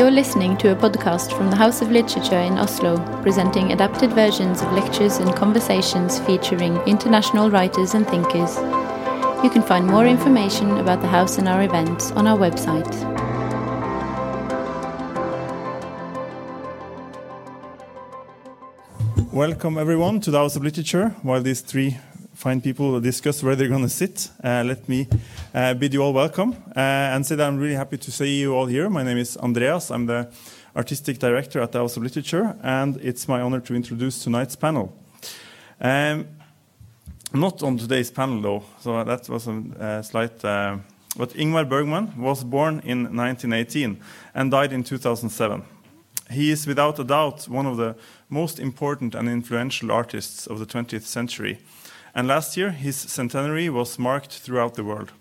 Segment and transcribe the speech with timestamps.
[0.00, 4.62] You're listening to a podcast from the House of Literature in Oslo, presenting adapted versions
[4.62, 8.56] of lectures and conversations featuring international writers and thinkers.
[9.44, 12.90] You can find more information about the house and our events on our website.
[19.30, 21.14] Welcome everyone to the House of Literature.
[21.20, 21.98] While these three
[22.40, 25.06] fine people discuss where they're going to sit, uh, let me
[25.54, 28.54] uh, bid you all welcome uh, and say that I'm really happy to see you
[28.54, 28.88] all here.
[28.88, 29.90] My name is Andreas.
[29.90, 30.32] I'm the
[30.74, 34.90] artistic director at the House of Literature, and it's my honor to introduce tonight's panel.
[35.82, 36.28] Um,
[37.34, 40.42] not on today's panel, though, so that was a slight.
[40.42, 40.78] Uh,
[41.18, 44.00] but Ingmar Bergman was born in 1918
[44.34, 45.62] and died in 2007.
[46.30, 47.96] He is without a doubt one of the
[48.30, 51.58] most important and influential artists of the 20th century
[52.14, 55.12] and last year, his centenary was marked throughout the world.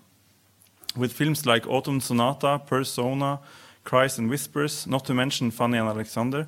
[0.95, 3.39] With films like Autumn Sonata, Persona,
[3.83, 6.47] Cries and Whispers, not to mention Fanny and Alexander,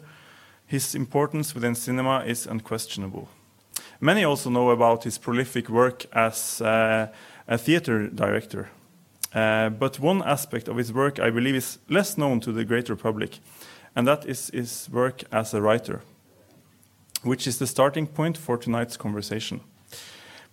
[0.66, 3.28] his importance within cinema is unquestionable.
[4.00, 7.08] Many also know about his prolific work as uh,
[7.48, 8.70] a theater director.
[9.34, 12.96] Uh, but one aspect of his work I believe is less known to the greater
[12.96, 13.40] public,
[13.96, 16.02] and that is his work as a writer,
[17.24, 19.62] which is the starting point for tonight's conversation.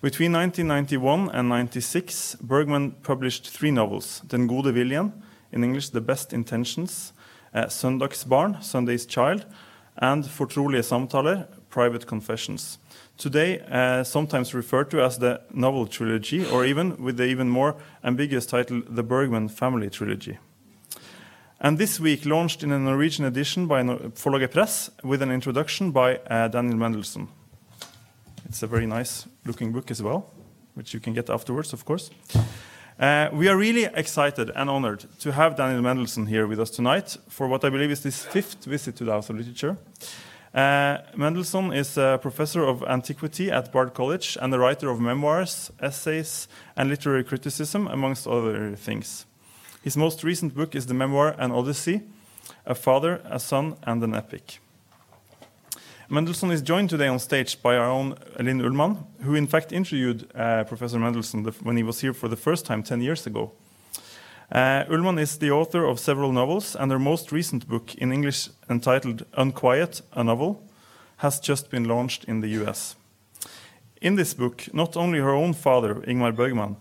[0.00, 5.12] Between 1991 and 96, Bergman published three novels Den gode viljen,
[5.50, 7.12] in English The Best Intentions,
[7.52, 9.46] uh, Søndagsbarn, Sunday's Child,
[9.96, 12.78] and Fortrolige samtaler, Private Confessions.
[13.16, 17.74] Today, uh, sometimes referred to as the novel trilogy, or even with the even more
[18.04, 20.38] ambiguous title, the Bergman Family Trilogy.
[21.60, 23.82] And this week launched in a Norwegian edition by
[24.14, 27.26] Forlaget Press with an introduction by uh, Daniel Mendelsohn.
[28.48, 30.30] It's a very nice looking book as well,
[30.74, 32.10] which you can get afterwards, of course.
[32.98, 37.16] Uh, we are really excited and honored to have Daniel Mendelsohn here with us tonight
[37.28, 39.76] for what I believe is his fifth visit to the House of Literature.
[40.52, 45.70] Uh, Mendelsohn is a professor of antiquity at Bard College and a writer of memoirs,
[45.80, 49.26] essays, and literary criticism, amongst other things.
[49.82, 52.02] His most recent book is the memoir An Odyssey
[52.66, 54.58] A Father, a Son, and an Epic.
[56.10, 60.26] Mendelsohn is joined today on stage by our own Linn Ullmann, who in fact interviewed
[60.34, 63.52] uh, Professor Mendelsohn when he was here for the first time 10 years ago.
[64.50, 68.48] Uh, Ullmann is the author of several novels, and her most recent book, in English
[68.70, 70.66] entitled Unquiet, a Novel,
[71.18, 72.96] has just been launched in the US.
[74.00, 76.76] In this book, not only her own father, Ingmar Bergman,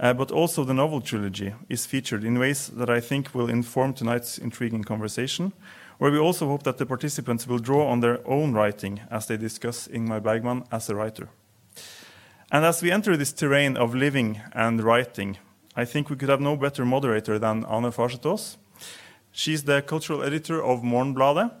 [0.00, 3.94] uh, but also the novel trilogy is featured in ways that I think will inform
[3.94, 5.52] tonight's intriguing conversation
[6.02, 9.36] where we also hope that the participants will draw on their own writing as they
[9.36, 11.28] discuss Ingmar Bergman as a writer.
[12.50, 15.38] And as we enter this terrain of living and writing,
[15.76, 18.56] I think we could have no better moderator than Ane Farsetås.
[19.30, 21.52] She's the cultural editor of Morgenbladet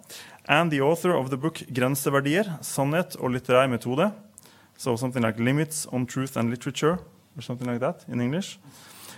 [0.48, 4.10] and the author of the book Grenseverdier, Sannhet og litterær metode.
[4.76, 6.98] So something like Limits on Truth and Literature,
[7.36, 8.58] or something like that in English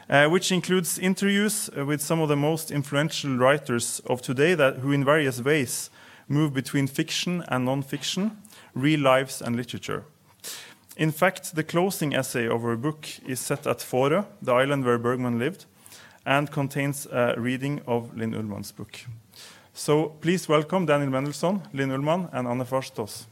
[0.09, 4.77] uh, which includes interviews uh, with some of the most influential writers of today that,
[4.79, 5.91] who, in various ways,
[6.29, 8.37] move between fiction and non-fiction,
[8.75, 10.05] real lives and literature.
[10.97, 14.99] In fact, the closing essay of her book is set at Fårö, the island where
[14.99, 15.67] Bergman lived,
[16.25, 19.01] and contains a reading of Linn Ullmann's book.
[19.73, 23.27] So please welcome Daniel Mendelsohn, Linn Ullmann, and Ane Farsetås.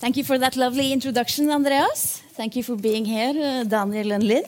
[0.00, 2.22] Thank you for that lovely introduction, Andreas.
[2.32, 4.44] Thank you for being here, uh, Daniel and Linn.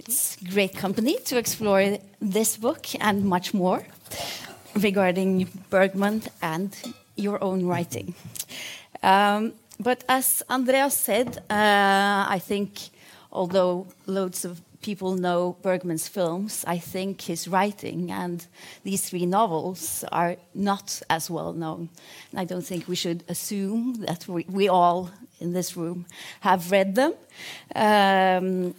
[0.00, 3.86] It's great company to explore this book and much more
[4.74, 6.74] regarding Bergman and
[7.14, 8.16] your own writing.
[9.04, 12.90] Um, but as Andreas said, uh, I think
[13.30, 18.46] although loads of people know Bergman's films, I think his writing and
[18.84, 21.88] these three novels are not as well known.
[22.30, 25.10] And I don't think we should assume that we, we all
[25.40, 26.06] in this room
[26.40, 27.14] have read them.
[27.74, 28.74] Um,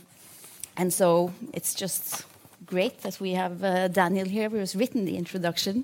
[0.77, 2.23] and so it's just
[2.65, 5.83] great that we have uh, Daniel here, who has written the introduction.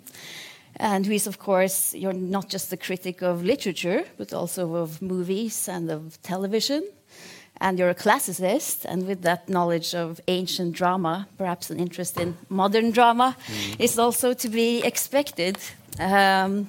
[0.78, 5.02] And who is, of course, you're not just a critic of literature, but also of
[5.02, 6.84] movies and of television
[7.64, 12.38] and you're a classicist, and with that knowledge of ancient drama, perhaps an interest in
[12.50, 13.80] modern drama mm.
[13.80, 15.58] is also to be expected.
[15.98, 16.68] Um,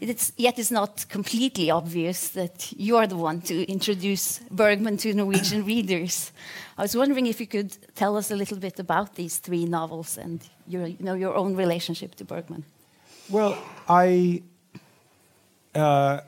[0.00, 5.64] it's, yet it's not completely obvious that you're the one to introduce Bergman to Norwegian
[5.74, 6.32] readers.
[6.76, 10.18] I was wondering if you could tell us a little bit about these three novels
[10.18, 12.64] and your, you know, your own relationship to Bergman.
[13.30, 13.56] Well,
[13.88, 14.42] I.
[15.72, 16.20] Uh,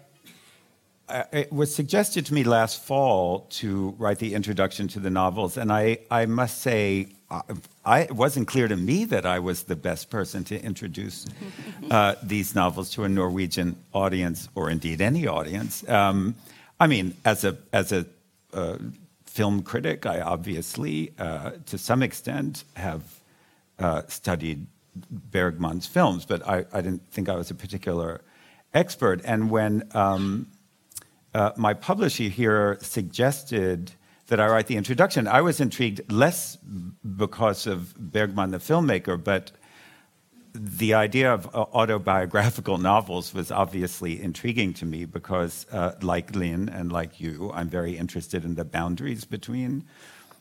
[1.08, 5.72] it was suggested to me last fall to write the introduction to the novels, and
[5.72, 7.42] I, I must say, I,
[7.84, 11.26] I, it wasn't clear to me that I was the best person to introduce
[11.90, 15.88] uh, these novels to a Norwegian audience, or indeed any audience.
[15.88, 16.34] Um,
[16.80, 18.06] I mean, as a as a
[18.52, 18.78] uh,
[19.24, 23.02] film critic, I obviously, uh, to some extent, have
[23.78, 24.66] uh, studied
[25.10, 28.22] Bergman's films, but I, I, didn't think I was a particular
[28.72, 29.20] expert.
[29.24, 30.46] And when um,
[31.36, 33.92] uh, my publisher here suggested
[34.28, 39.52] that I write the introduction, I was intrigued less because of Bergman, the filmmaker, but
[40.54, 46.70] the idea of uh, autobiographical novels was obviously intriguing to me because, uh, like Linn
[46.70, 49.84] and like you, I'm very interested in the boundaries between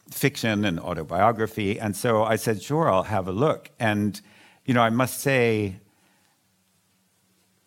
[0.09, 1.77] fiction and autobiography.
[1.77, 3.69] And so I said, sure, I'll have a look.
[3.81, 4.21] And,
[4.63, 5.81] you know, I must say,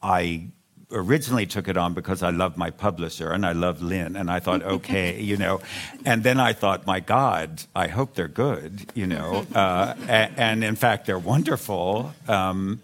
[0.00, 0.52] I
[0.90, 4.40] originally took it on because I love my publisher and I love Linn, and I
[4.40, 5.60] thought, okay, you know,
[6.04, 10.64] and then I thought, my God, I hope they're good, you know, uh, and, and,
[10.64, 12.12] in fact, they're wonderful.
[12.26, 12.80] Um,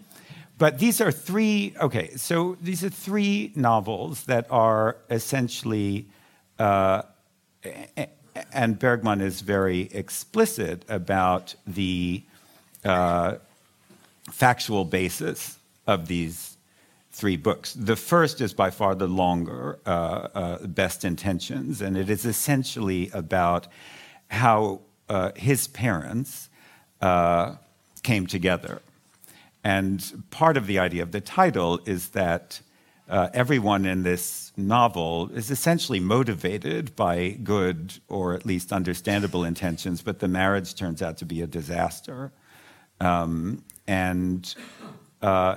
[0.57, 6.05] but these are three, okay, so these are three novels that are essentially,
[6.59, 7.01] uh,
[8.53, 12.23] and Bergman is very explicit about the
[12.85, 13.35] uh,
[14.31, 15.57] factual basis
[15.87, 16.54] of these
[17.15, 17.73] three books.
[17.73, 23.09] The first is by far the longer, uh, uh, Best Intentions, and it is essentially
[23.13, 23.67] about
[24.27, 26.49] how uh, his parents
[27.01, 27.55] uh,
[28.03, 28.81] came together.
[29.63, 32.59] And part of the idea of the title is that
[33.07, 40.01] uh, everyone in this novel is essentially motivated by good or at least understandable intentions,
[40.01, 42.33] but the marriage turns out to be a disaster.
[42.99, 44.53] Um, and
[45.21, 45.55] uh,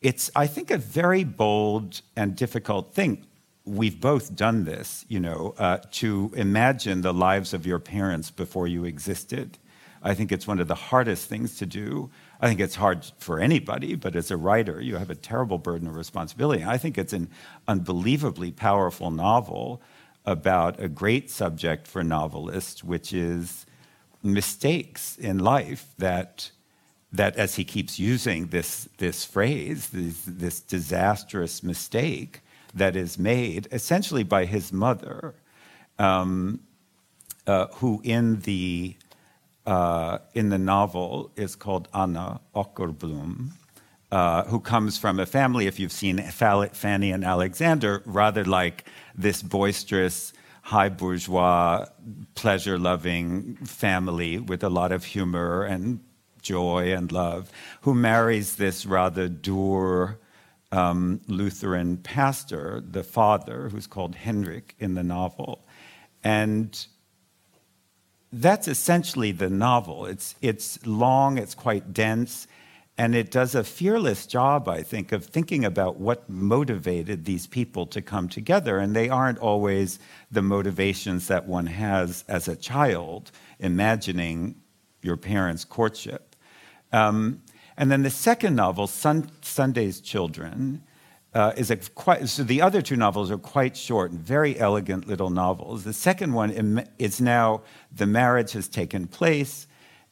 [0.00, 3.26] it's, I think, a very bold and difficult thing.
[3.64, 8.66] We've both done this, you know, uh, to imagine the lives of your parents before
[8.66, 9.58] you existed.
[10.02, 12.10] I think it's one of the hardest things to do.
[12.40, 15.88] I think it's hard for anybody, but as a writer, you have a terrible burden
[15.88, 16.64] of responsibility.
[16.64, 17.28] I think it's an
[17.66, 19.82] unbelievably powerful novel
[20.24, 23.66] about a great subject for novelists, which is
[24.22, 26.52] mistakes in life that
[27.12, 32.40] that as he keeps using this, this phrase, this, this disastrous mistake
[32.74, 35.34] that is made essentially by his mother,
[35.98, 36.60] um,
[37.46, 38.94] uh, who in the,
[39.66, 43.52] uh, in the novel is called Anna Åkerblom,
[44.10, 48.84] uh, who comes from a family, if you've seen Fanny and Alexander, rather like
[49.14, 50.32] this boisterous,
[50.62, 51.86] high bourgeois,
[52.34, 56.00] pleasure loving family with a lot of humor and
[56.42, 57.50] joy and love,
[57.82, 60.18] who marries this rather dour
[60.70, 65.64] um, Lutheran pastor, the father, who's called Henrik in the novel.
[66.22, 66.86] And
[68.32, 70.06] that's essentially the novel.
[70.06, 72.46] It's, it's long, it's quite dense,
[72.98, 77.86] and it does a fearless job, I think, of thinking about what motivated these people
[77.86, 78.78] to come together.
[78.78, 80.00] And they aren't always
[80.32, 83.30] the motivations that one has as a child,
[83.60, 84.56] imagining
[85.00, 86.27] your parents' courtship.
[86.92, 87.42] Um,
[87.76, 90.82] and then the second novel, Sun, Sunday's Children,
[91.34, 95.06] uh, is a quite, so the other two novels are quite short and very elegant
[95.06, 95.84] little novels.
[95.84, 97.62] The second one is now
[97.92, 99.66] the marriage has taken place,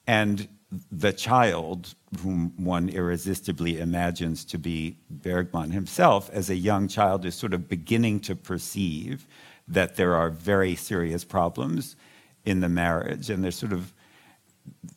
[0.06, 0.48] and
[0.92, 7.34] the child, whom one irresistibly imagines to be Bergman himself, as a young child, is
[7.34, 9.26] sort of beginning to perceive
[9.68, 11.96] that there are very serious problems
[12.44, 13.92] in the marriage, and there's sort of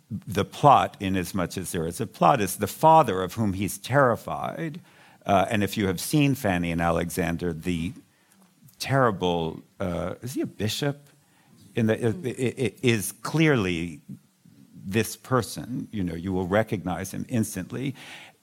[0.09, 3.53] the plot, in as much as there is a plot, is the father of whom
[3.53, 4.81] he's terrified.
[5.25, 7.93] Uh, and if you have seen Fanny and Alexander, the
[8.79, 11.09] terrible, uh, is he a bishop?
[11.75, 14.01] In the, it, it is clearly
[14.73, 17.93] this person, you know, you will recognize him instantly,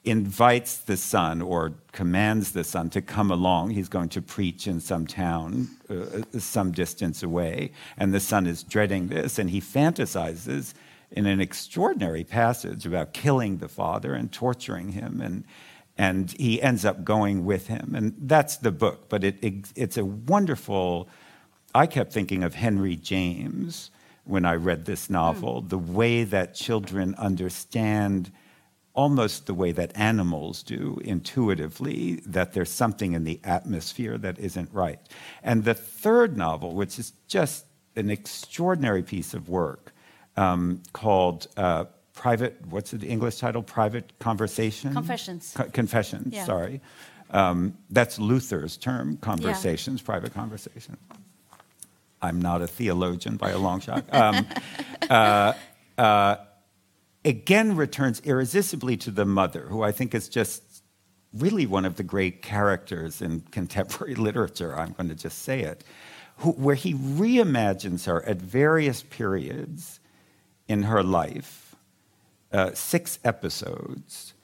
[0.04, 3.70] invites the son or commands the son to come along.
[3.70, 8.62] He's going to preach in some town uh, some distance away, and the son is
[8.62, 10.74] dreading this, and he fantasizes
[11.10, 15.44] in an extraordinary passage about killing the father and torturing him and
[15.98, 19.96] and he ends up going with him and that's the book but it, it, it's
[19.96, 21.08] a wonderful
[21.74, 23.90] i kept thinking of henry james
[24.24, 25.68] when i read this novel mm.
[25.68, 28.30] the way that children understand
[28.94, 34.72] almost the way that animals do intuitively that there's something in the atmosphere that isn't
[34.72, 34.98] right
[35.42, 39.92] and the third novel which is just an extraordinary piece of work
[40.36, 43.62] um, called uh, private, what's the English title?
[43.62, 44.92] Private Conversation?
[44.92, 45.52] Confessions.
[45.56, 46.44] Co- confessions, Yeah.
[46.44, 46.80] sorry.
[47.30, 50.96] Um, that's Luther's term, conversations, private conversation.
[52.22, 54.04] I'm not a theologian by a long shot.
[54.14, 54.46] Um,
[55.10, 55.52] uh,
[55.98, 56.36] uh,
[57.24, 60.62] again, returns irresistibly to the mother, who I think is just
[61.34, 64.74] really one of the great characters in contemporary literature.
[64.78, 65.84] I'm going to just say it,
[66.38, 70.00] who, where he reimagines her at various periods
[70.68, 71.76] in her life,
[72.52, 74.34] uh, six episodes.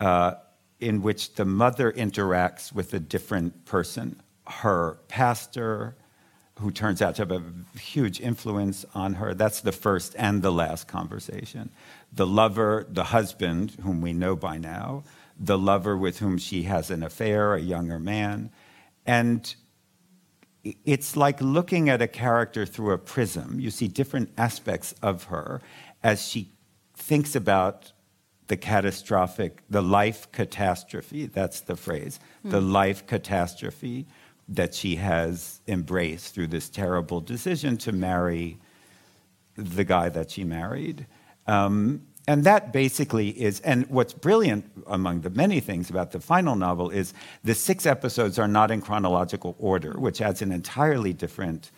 [0.00, 0.34] Uh,
[0.80, 5.96] in which the mother interacts with a different person, her pastor,
[6.60, 9.34] who turns out to have a huge influence on her.
[9.34, 11.70] That's the first and the last conversation.
[12.12, 15.04] The lover, the husband, whom we know by now,
[15.38, 18.50] the lover with whom she has an affair, a younger man.
[19.06, 19.54] And
[20.64, 23.60] it's like looking at a character through a prism.
[23.60, 25.60] You see different aspects of her
[26.02, 26.52] as she
[26.94, 27.92] thinks about
[28.48, 32.50] the catastrophic, the life catastrophe, that's the phrase, mm.
[32.50, 34.06] the life catastrophe
[34.48, 38.58] that she has embraced through this terrible decision to marry
[39.54, 41.06] the guy that she married.
[41.46, 46.56] Um, and that basically is, and what's brilliant among the many things about the final
[46.56, 51.70] novel is the six episodes are not in chronological order, which adds an entirely different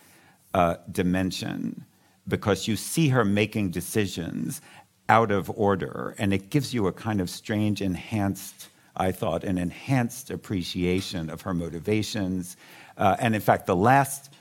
[0.53, 1.85] uh, dimension
[2.27, 4.59] because you see her making decisions
[5.07, 8.67] out of order, and it gives you a kind of strange, enhanced,
[8.97, 12.57] I thought, an enhanced appreciation of her motivations.
[12.97, 14.33] Uh, and in fact, the last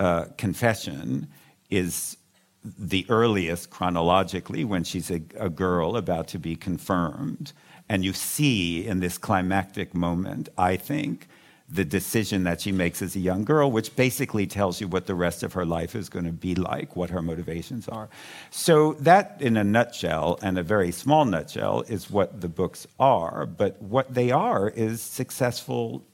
[0.00, 1.28] uh, confession
[1.70, 2.16] is
[2.64, 7.52] the earliest chronologically when she's a, a, girl about to be confirmed.
[7.88, 11.28] And you see in this climactic moment, I think,
[11.68, 15.14] the decision that she makes as a young girl, which basically tells you what the
[15.14, 18.10] rest of her life is going to be like, what her motivations are.
[18.50, 23.46] So, that in a nutshell, and a very small nutshell, is what the books are.
[23.46, 26.04] But what they are is successful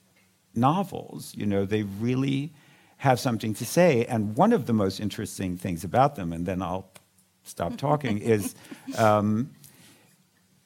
[0.54, 1.34] novels.
[1.36, 2.52] You know, they really
[2.98, 4.04] have something to say.
[4.06, 6.90] And one of the most interesting things about them, and then I'll
[7.42, 8.54] stop talking, is
[8.96, 9.50] um,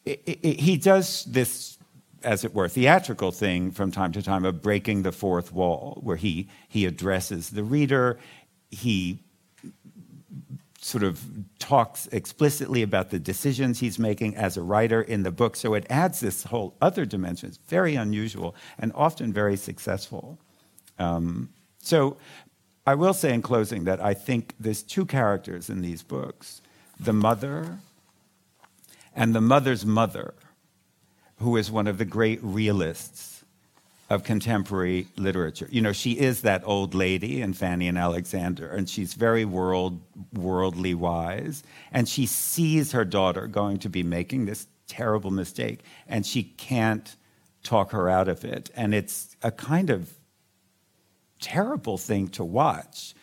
[0.04, 1.78] it, it, he does this
[2.24, 6.16] as it were, theatrical thing from time to time of breaking the fourth wall, where
[6.16, 8.18] he, he addresses the reader,
[8.70, 9.18] he
[10.80, 11.24] sort of
[11.58, 15.54] talks explicitly about the decisions he's making as a writer in the book.
[15.54, 17.48] So it adds this whole other dimension.
[17.48, 20.40] It's very unusual and often very successful.
[20.98, 21.50] Um,
[21.82, 22.16] so
[22.86, 26.62] I will say in closing that I think there's two characters in these books
[26.98, 27.78] the mother
[29.14, 30.34] and the mother's mother
[31.38, 33.44] who is one of the great realists
[34.08, 35.68] of contemporary literature.
[35.70, 40.00] You know, she is that old lady in Fanny and Alexander, and she's very world,
[40.34, 41.62] worldly wise,
[41.92, 47.16] and she sees her daughter going to be making this terrible mistake, and she can't
[47.62, 48.70] talk her out of it.
[48.76, 50.12] And it's a kind of
[51.42, 53.14] terrible thing to watch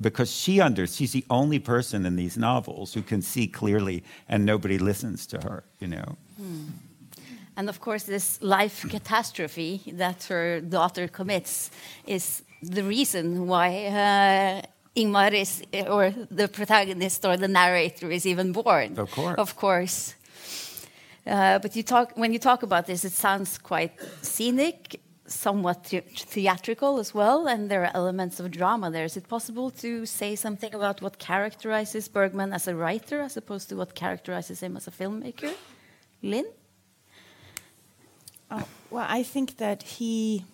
[0.00, 4.44] because she under she's the only person in these novels who can see clearly and
[4.44, 6.66] nobody listens to her you know hmm.
[7.58, 11.72] And of course, this life catastrophe that her daughter commits
[12.06, 14.62] is the reason why uh,
[14.94, 18.96] Ingmar is, or the protagonist or the narrator is even born.
[18.96, 19.38] Of course.
[19.38, 20.14] Of course.
[21.26, 23.92] Uh, but you talk, when you talk about this, it sounds quite
[24.22, 29.04] scenic, somewhat the theatrical as well, and there are elements of drama there.
[29.04, 33.68] Is it possible to say something about what characterizes Bergman as a writer as opposed
[33.68, 35.52] to what characterizes him as a filmmaker?
[36.22, 36.46] Linn?
[38.50, 40.44] Oh, well, I think that he.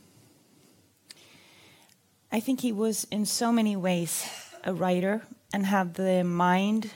[2.33, 4.27] I think he was in so many ways
[4.65, 6.91] a writer and had the mind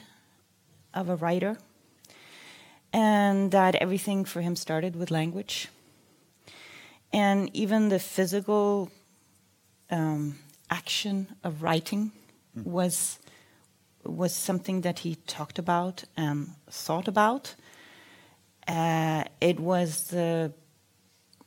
[0.93, 1.57] of a writer,
[2.91, 5.69] and that everything for him started with language.
[7.11, 8.91] And even the physical
[9.89, 10.37] um,
[10.69, 12.11] action of writing
[12.57, 12.65] mm.
[12.65, 13.19] was
[14.05, 17.55] was something that he talked about and thought about.
[18.67, 20.53] Uh, it was the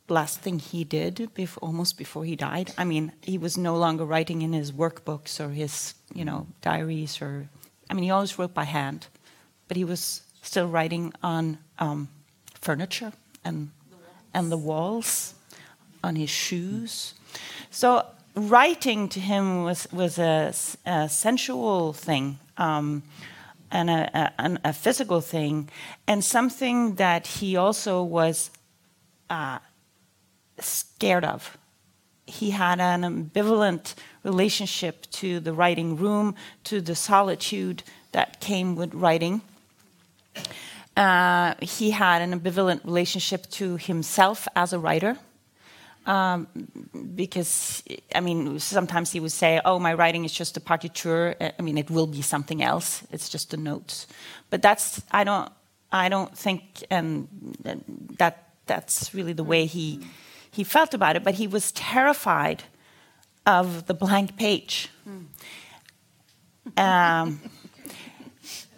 [0.07, 2.71] last thing he did before, almost before he died.
[2.77, 7.21] I mean, he was no longer writing in his workbooks or his, you know, diaries
[7.21, 7.49] or.
[7.89, 9.07] I mean, he always wrote by hand,
[9.67, 12.07] but he was still writing on um,
[12.61, 13.71] furniture and
[14.33, 15.35] and the walls,
[16.03, 17.13] on his shoes.
[17.71, 18.05] So
[18.35, 20.53] writing to him was was a,
[20.85, 22.39] a sensual thing.
[22.57, 23.03] Um,
[23.71, 25.67] and a, a, a, physical thing,
[26.07, 28.51] and something that he also was
[29.31, 29.57] uh,
[30.59, 31.57] scared of.
[32.27, 38.93] He had an ambivalent relationship to the writing room, to the solitude that came with
[38.93, 39.41] writing.
[40.95, 45.17] Uh, he had an ambivalent relationship to himself as a writer.
[46.05, 46.47] Um,
[47.15, 47.81] because
[48.13, 51.35] I mean, sometimes he would say, "Oh, my writing is just a partiture.
[51.39, 53.03] I mean, it will be something else.
[53.11, 54.07] It's just the notes."
[54.49, 55.49] But that's I don't
[55.91, 57.27] I don't think and
[58.17, 59.99] that that's really the way he
[60.51, 61.23] he felt about it.
[61.23, 62.63] But he was terrified
[63.45, 64.89] of the blank page.
[66.77, 67.39] Um,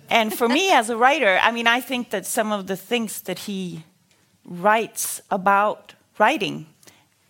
[0.10, 3.22] and for me as a writer, I mean, I think that some of the things
[3.22, 3.84] that he
[4.44, 6.67] writes about writing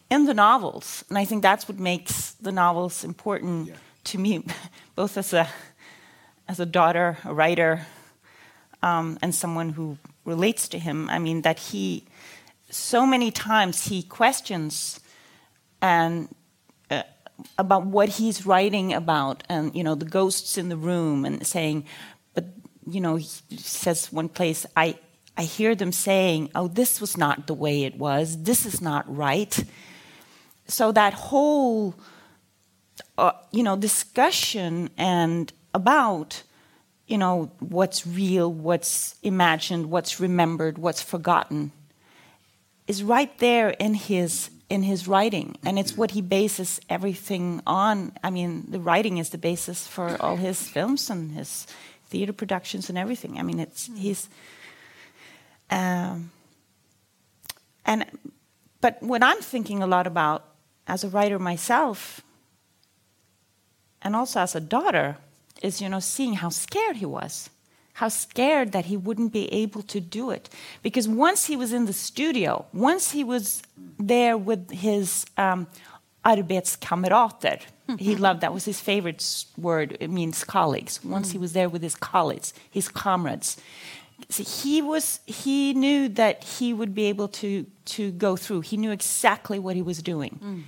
[0.10, 3.76] in the novels, and I think that's what makes the novels important yeah.
[4.06, 4.46] to me,
[4.96, 5.48] both as a
[6.48, 7.88] as a daughter, a writer,
[8.84, 11.10] um, and someone who relates to him.
[11.10, 12.06] I mean, that he
[12.70, 15.00] so many times he questions
[15.82, 16.30] and
[16.92, 17.04] uh,
[17.58, 21.86] about what he's writing about, and you know, the ghosts in the room, and saying,
[22.34, 22.46] but
[22.88, 25.00] you know, he says one place, I
[25.38, 28.44] I hear them saying, "Oh, this was not the way it was.
[28.44, 29.64] This is not right."
[30.68, 31.96] So that whole
[33.18, 36.44] uh, you know discussion and about
[37.08, 41.72] you know what's real what's imagined what's remembered what's forgotten
[42.88, 45.56] is right there in his in his writing.
[45.64, 48.14] And it's what he bases everything on.
[48.24, 51.68] I mean the writing is the basis for all his films and his
[52.08, 53.38] theater productions and everything.
[53.40, 54.30] I mean it's he's
[55.70, 56.32] um,
[57.86, 58.06] and
[58.82, 60.46] but what i'm thinking a lot about
[60.88, 62.22] as a writer myself,
[64.01, 65.18] and also as a daughter,
[65.62, 67.50] is you know seeing how scared he was,
[67.94, 70.50] how scared that he wouldn't be able to do it.
[70.84, 73.63] Because once he was in the studio, once he was
[73.98, 75.68] there with his um,
[76.24, 77.62] arbetskamrater,
[77.98, 79.98] he loved that was his favorite word.
[80.00, 81.04] It means colleagues.
[81.04, 83.58] Once he was there with his colleagues, his comrades.
[84.30, 88.62] So he was he knew that he would be able to to go through.
[88.62, 90.39] He knew exactly what he was doing.
[90.44, 90.63] Mm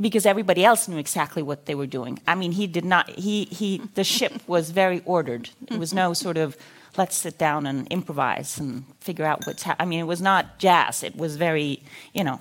[0.00, 2.20] because everybody else knew exactly what they were doing.
[2.26, 3.10] I mean, he did not.
[3.10, 3.82] He he.
[3.94, 5.50] The ship was very ordered.
[5.68, 6.56] It was no sort of
[6.96, 9.64] let's sit down and improvise and figure out what's.
[9.66, 11.02] I mean, it was not jazz.
[11.02, 12.38] It was very, you know,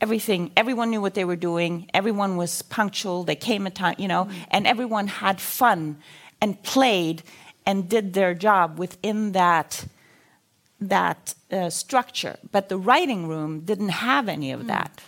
[0.00, 0.50] everything.
[0.56, 1.90] Everyone knew what they were doing.
[1.92, 3.24] Everyone was punctual.
[3.24, 5.98] They came at time, you know, and everyone had fun
[6.40, 7.22] and played
[7.66, 9.86] and did their job within that
[10.80, 12.38] that uh, structure.
[12.52, 15.00] But the writing room didn't have any of that.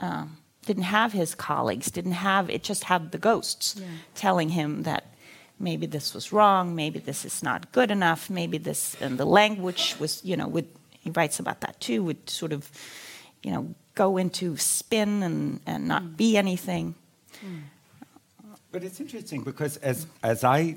[0.00, 3.86] Um, didn't have his colleagues, didn't have it, just had the ghosts yeah.
[4.14, 5.04] telling him that
[5.58, 9.96] maybe this was wrong, maybe this is not good enough, maybe this, and the language
[9.98, 10.68] was, you know, would,
[11.00, 12.70] he writes about that too, would sort of,
[13.42, 16.16] you know, go into spin and, and not mm.
[16.16, 16.94] be anything.
[17.44, 17.62] Mm.
[18.70, 20.76] But it's interesting because as, as I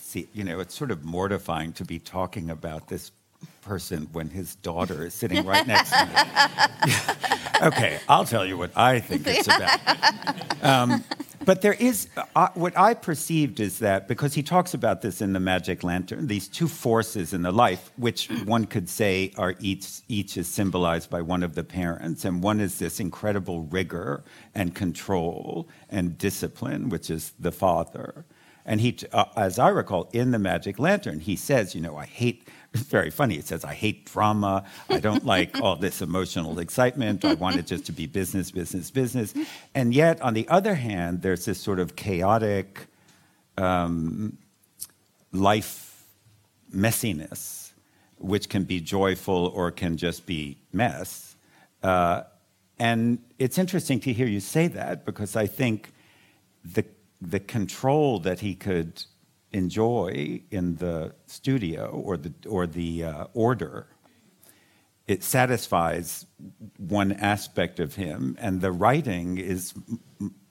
[0.00, 3.12] see, you know, it's sort of mortifying to be talking about this
[3.62, 6.92] person when his daughter is sitting right next to me.
[7.62, 10.64] okay, I'll tell you what I think it's about.
[10.64, 11.04] Um,
[11.46, 15.32] but there is, uh, what I perceived is that because he talks about this in
[15.32, 20.00] the Magic Lantern, these two forces in the life, which one could say are each,
[20.08, 24.24] each is symbolized by one of the parents, and one is this incredible rigor
[24.56, 28.24] and control and discipline, which is the father.
[28.64, 32.06] And he, uh, as I recall, in the Magic Lantern, he says, you know, I
[32.06, 33.36] hate it's very funny.
[33.36, 34.64] It says, I hate drama.
[34.90, 37.24] I don't like all this emotional excitement.
[37.24, 39.34] I want it just to be business, business, business.
[39.74, 42.86] And yet, on the other hand, there's this sort of chaotic
[43.56, 44.36] um,
[45.32, 46.04] life
[46.74, 47.70] messiness,
[48.18, 51.36] which can be joyful or can just be mess.
[51.82, 52.22] Uh,
[52.78, 55.92] and it's interesting to hear you say that because I think
[56.64, 56.84] the,
[57.22, 59.04] the control that he could
[59.56, 63.86] enjoy in the studio or the, or the uh, order,
[65.06, 66.26] it satisfies
[66.76, 69.72] one aspect of him, and the writing is,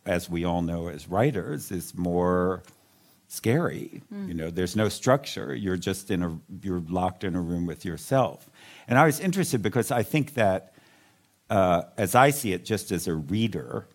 [0.05, 2.63] as we all know as writers, is more
[3.27, 4.01] scary.
[4.13, 4.27] Mm.
[4.29, 5.53] You know, there's no structure.
[5.53, 8.49] You're just in a you're locked in a room with yourself.
[8.87, 10.73] And I was interested because I think that,
[11.49, 13.87] uh, as I see it, just as a reader,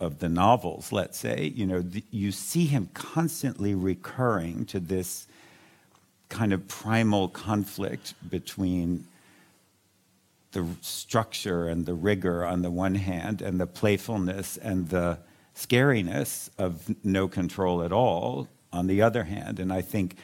[0.00, 5.26] of the novels, let's say, you know, the, you see him constantly recurring to this
[6.28, 9.06] kind of primal conflict between
[10.52, 15.18] the structure and the rigor on the one hand, and the playfulness and the
[15.54, 19.60] scariness of no control at all on the other hand.
[19.60, 20.16] And I think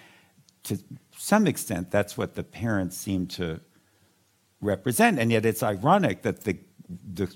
[0.65, 0.79] to
[1.17, 3.61] some extent that's what the parents seem to
[4.61, 5.19] represent.
[5.19, 6.57] And yet it's ironic that the,
[7.15, 7.33] the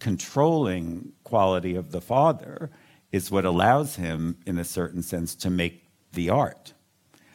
[0.00, 2.70] controlling quality of the father
[3.12, 6.72] is what allows him, in a certain sense, to make the art.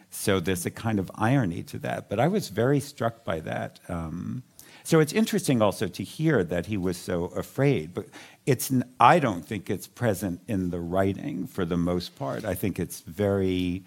[0.10, 2.10] So there's a kind of irony to that.
[2.10, 3.80] But I was very struck by that.
[3.88, 4.44] Um,
[4.84, 7.94] so it's interesting also to hear that he was so afraid.
[7.94, 8.08] But
[8.46, 12.46] it's, I don't think it's present in the writing for the most part.
[12.46, 13.84] I think it's very,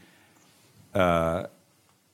[0.94, 1.46] uh,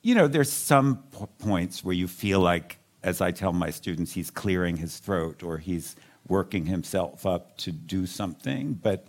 [0.01, 1.03] you know, there's some
[1.39, 5.57] points where you feel like, as I tell my students, he's clearing his throat or
[5.57, 5.95] he's
[6.27, 8.73] working himself up to do something.
[8.73, 9.05] But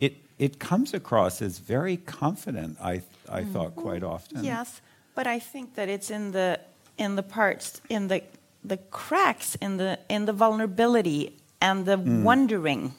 [0.00, 3.52] it, it comes across as very confident, I, I mm.
[3.52, 4.44] thought, quite often.
[4.44, 4.80] Yes,
[5.14, 6.60] but I think that it's in the,
[6.98, 8.22] in the parts, in the,
[8.64, 12.22] the cracks, in the, in the vulnerability and the mm.
[12.22, 12.94] wondering.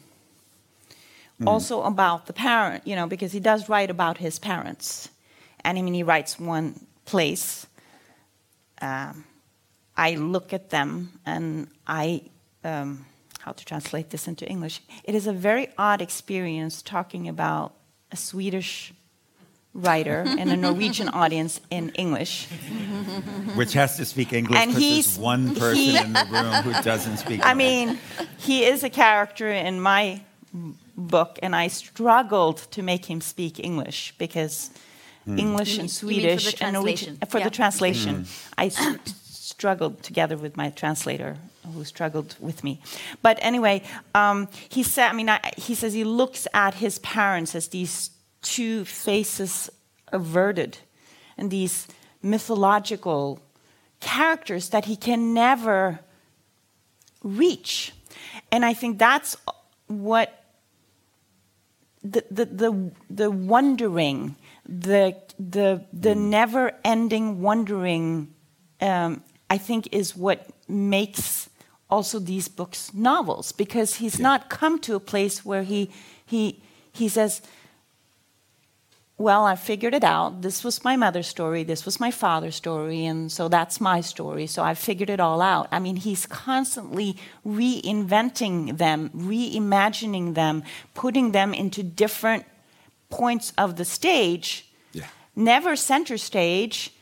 [1.41, 1.47] Mm.
[1.47, 5.10] Also about the parent, you know, because he does write about his parents.
[5.63, 7.67] And I mean, he writes one place.
[8.82, 9.25] Um,
[9.97, 12.21] I look at them and I
[12.63, 13.06] um,
[13.45, 14.81] how to translate this into English.
[15.03, 17.75] It is a very odd experience talking about
[18.12, 18.91] a Swedish
[19.71, 22.47] writer and a Norwegian audience in English.
[23.53, 27.17] Which has to speak English because there's one person he, in the room who doesn't
[27.17, 27.99] speak I mean,
[28.39, 30.21] he is a character in my
[30.97, 34.71] book, and I struggled to make him speak English because
[35.27, 35.38] mm.
[35.38, 37.43] English and Swedish and Norwegian for yeah.
[37.43, 38.13] the translation.
[38.15, 38.53] Mm.
[38.58, 38.69] I
[39.57, 41.37] struggled together with my translator
[41.73, 42.81] who struggled with me.
[43.21, 47.55] But anyway, um, he said, I mean, I, he says he looks at his parents
[47.55, 48.09] as these
[48.41, 49.69] two faces
[50.11, 50.77] averted
[51.37, 51.87] and these
[52.21, 53.39] mythological
[54.01, 55.99] characters that he can never
[57.23, 57.93] reach.
[58.51, 59.37] And I think that's
[59.87, 60.43] what
[62.03, 64.35] the, the, the, the wondering,
[64.67, 68.33] the, the, the never ending wondering,
[68.81, 71.49] um, I think is what makes
[71.89, 74.23] also these books novels because he's yeah.
[74.23, 75.91] not come to a place where he
[76.25, 77.41] he he says
[79.17, 80.41] well i figured it out.
[80.41, 81.63] This was my mother's story.
[81.63, 84.47] This was my father's story and so that's my story.
[84.47, 85.67] So i figured it all out.
[85.71, 92.45] I mean he's constantly reinventing them reimagining them putting them into different
[93.10, 94.67] points of the stage.
[94.91, 95.08] Yeah.
[95.36, 96.94] never center stage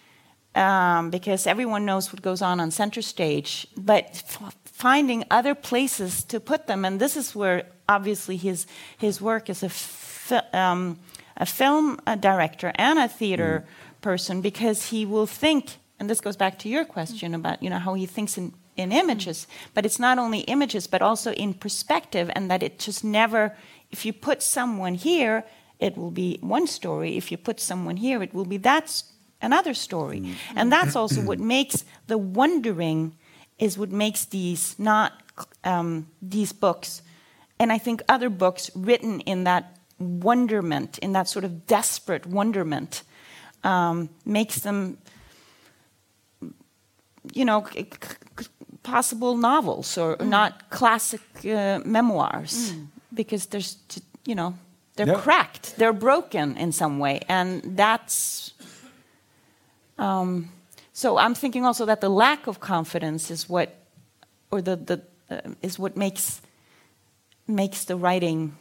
[0.55, 4.23] um, because everyone knows what goes on on center stage but
[4.65, 6.83] finding other places to put them.
[6.83, 8.65] And this is where obviously his,
[8.97, 10.99] his work as a, um,
[11.37, 14.01] a film a director and a theater mm.
[14.01, 17.79] person, because he will think, and this goes back to your question about you know
[17.79, 22.29] how he thinks in, in images, but it's not only images, but also in perspective,
[22.35, 23.55] and that it just never,
[23.91, 25.43] if you put someone here,
[25.79, 27.17] it will be one story.
[27.17, 29.03] If you put someone here, it will be that
[29.43, 30.19] another story.
[30.19, 30.35] Mm.
[30.55, 33.13] And that's also what makes the wondering
[33.57, 35.11] is what makes these not
[35.63, 37.01] um, these books,
[37.59, 39.63] and I think other books written in that
[39.99, 43.03] wonderment, in that sort of desperate wonderment,
[43.63, 44.97] um, makes them,
[47.33, 47.65] you know,
[48.83, 50.27] possible novels or mm.
[50.27, 52.87] not classic uh, memoirs, mm.
[53.13, 53.77] because there's,
[54.25, 54.53] you know,
[54.95, 58.53] they're cracked, they're broken in some way, and that's.
[59.97, 60.49] Um,
[60.93, 63.75] so I'm thinking also that the lack of confidence is what,
[64.51, 66.41] or the, the uh, is what makes
[67.47, 68.55] makes the writing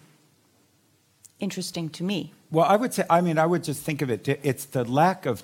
[1.38, 2.32] interesting to me.
[2.50, 4.28] Well, I would say, I mean, I would just think of it.
[4.28, 5.42] It's the lack of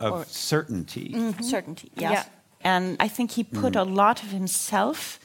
[0.00, 1.12] of or, certainty.
[1.14, 1.42] Mm-hmm.
[1.42, 2.12] Certainty, yes.
[2.12, 2.24] yeah.
[2.60, 3.80] And I think he put mm.
[3.80, 5.20] a lot of himself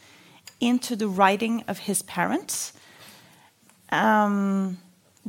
[0.59, 2.73] into the writing of his parents.
[3.91, 4.77] Um,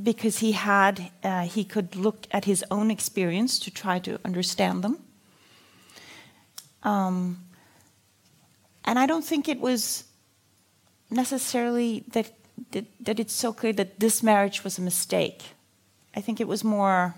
[0.03, 4.83] because he had uh, he could look at his own experience to try to understand
[4.83, 4.99] them
[6.83, 7.45] um,
[8.85, 10.05] and I don't think it was
[11.11, 12.33] necessarily that,
[12.73, 15.43] that, that it's so clear that this marriage was a mistake.
[16.15, 17.15] I think it was more,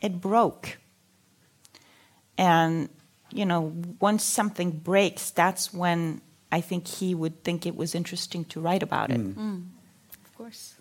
[0.00, 0.78] it broke.
[2.36, 2.88] And,
[3.32, 6.20] you know, once something breaks, that's when
[6.52, 9.20] I think he would think it was interesting to write about it.
[9.20, 9.34] Mm.
[9.34, 9.64] Mm.
[10.40, 10.74] Of course.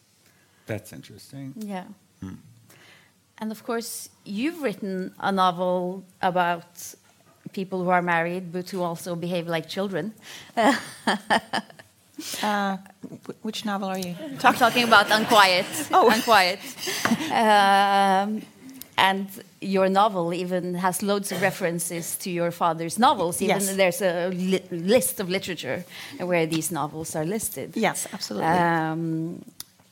[0.67, 1.53] That's interesting.
[1.57, 1.83] Yeah.
[2.23, 2.37] Mm.
[3.39, 6.95] And of course, you've written a novel about
[7.51, 10.13] people who are married but who also behave like children.
[12.43, 12.77] uh,
[13.41, 15.65] which novel are you Talk talking about Unquiet?
[15.91, 16.59] oh, Unquiet.
[17.31, 18.41] Um,
[18.99, 19.27] and
[19.61, 23.41] your novel even has loads of references to your father's novels.
[23.41, 23.75] Even yes.
[23.75, 25.83] there's a li list of literature
[26.19, 27.71] where these novels are listed.
[27.75, 28.47] Yes, absolutely.
[28.47, 29.41] Um,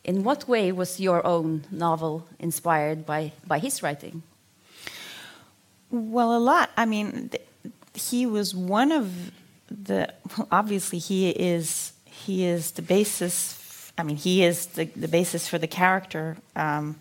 [0.03, 4.23] in what way was your own novel inspired by, by his writing?
[5.89, 6.69] Well, a lot.
[6.77, 7.29] I mean,
[7.93, 9.31] he was one of
[9.69, 10.13] the.
[10.51, 13.91] Obviously, he is he is the basis.
[13.97, 16.95] I mean, he is the, the basis for the character um,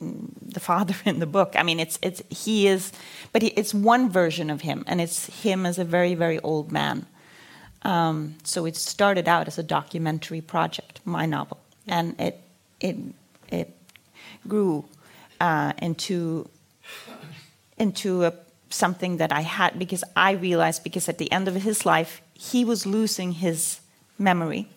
[0.00, 1.54] the father in the book.
[1.56, 2.92] I mean, it's it's he is,
[3.32, 6.72] but he, it's one version of him, and it's him as a very very old
[6.72, 7.06] man.
[7.82, 12.40] Um, so it started out as a documentary project, my novel, and it
[12.80, 12.96] it
[13.50, 13.74] it
[14.46, 14.84] grew
[15.40, 16.48] uh, into
[17.76, 18.32] into a,
[18.70, 22.64] something that I had because I realized because at the end of his life he
[22.64, 23.80] was losing his
[24.18, 24.68] memory.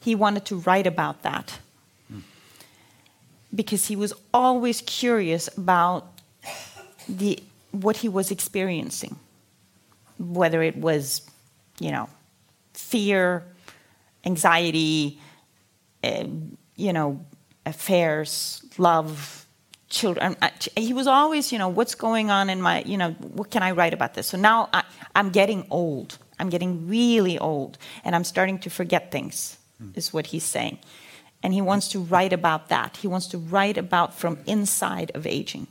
[0.00, 1.58] He wanted to write about that
[3.54, 6.06] because he was always curious about
[7.08, 9.16] the what he was experiencing,
[10.18, 11.22] whether it was,
[11.80, 12.08] you know,
[12.72, 13.44] fear,
[14.24, 15.20] anxiety,
[16.02, 16.24] uh,
[16.76, 17.24] you know,
[17.66, 19.46] affairs, love,
[19.88, 20.36] children.
[20.76, 23.72] He was always, you know, what's going on in my, you know, what can I
[23.72, 24.26] write about this?
[24.26, 24.84] So now I,
[25.14, 26.18] I'm getting old.
[26.38, 29.58] I'm getting really old, and I'm starting to forget things.
[29.82, 29.96] Mm.
[29.96, 30.78] Is what he's saying
[31.42, 32.98] and he wants to write about that.
[32.98, 35.68] He wants to write about from inside of aging.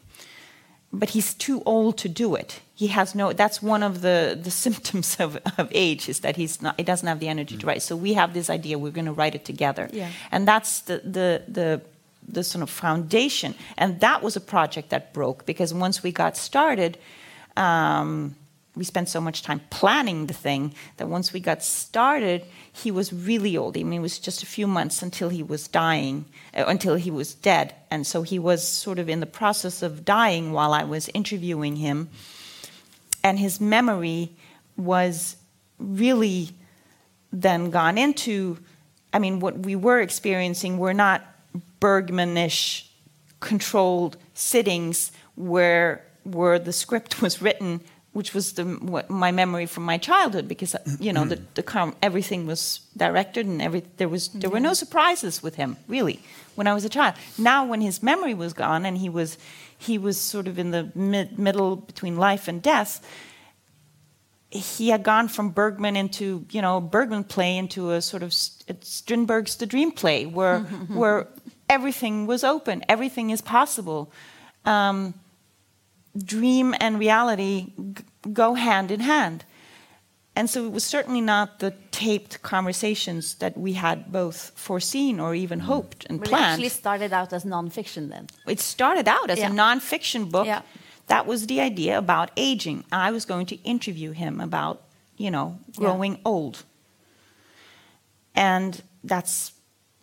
[0.93, 2.61] But he's too old to do it.
[2.73, 3.33] He has no.
[3.33, 6.75] That's one of the, the symptoms of, of age is that he's not.
[6.77, 7.81] He doesn't have the energy to write.
[7.81, 8.79] So we have this idea.
[8.79, 9.89] We're going to write it together.
[9.91, 10.09] Yeah.
[10.31, 11.81] And that's the the the
[12.27, 13.55] the sort of foundation.
[13.77, 16.97] And that was a project that broke because once we got started.
[17.57, 18.35] Um,
[18.77, 23.11] we spent so much time planning the thing that once we got started, he was
[23.11, 23.75] really old.
[23.75, 27.09] I mean, it was just a few months until he was dying, uh, until he
[27.09, 27.73] was dead.
[27.89, 31.77] And so he was sort of in the process of dying while I was interviewing
[31.77, 32.09] him.
[33.23, 34.31] And his memory
[34.77, 35.37] was
[35.79, 36.49] really
[37.31, 38.59] then gone into,
[39.11, 41.25] I mean, what we were experiencing were not
[41.81, 42.87] Bergmanish
[43.39, 47.81] controlled sittings where where the script was written
[48.17, 48.65] which was the,
[49.09, 53.61] my memory from my childhood, because uh, you know the, the everything was directed and
[53.61, 56.19] every there was there were no surprises with him really
[56.55, 57.13] when I was a child.
[57.37, 59.37] Now when his memory was gone and he was
[59.77, 63.05] he was sort of in the mid, middle between life and death,
[64.49, 69.57] he had gone from Bergman into you know Bergman play into a sort of Strindberg's
[69.57, 70.61] The Dream Play where
[71.01, 71.27] where
[71.69, 74.11] everything was open, everything is possible.
[74.65, 75.13] Um,
[76.17, 77.73] dream and reality
[78.33, 79.45] go hand in hand.
[80.35, 85.33] And so it was certainly not the taped conversations that we had both foreseen or
[85.33, 85.67] even mm-hmm.
[85.67, 86.43] hoped and well, planned.
[86.43, 88.27] It actually started out as nonfiction then.
[88.47, 89.51] It started out as yeah.
[89.51, 90.45] a nonfiction book.
[90.45, 90.61] Yeah.
[91.07, 92.83] That was the idea about aging.
[92.91, 94.83] I was going to interview him about,
[95.17, 96.25] you know, growing yeah.
[96.25, 96.63] old.
[98.35, 99.53] And that's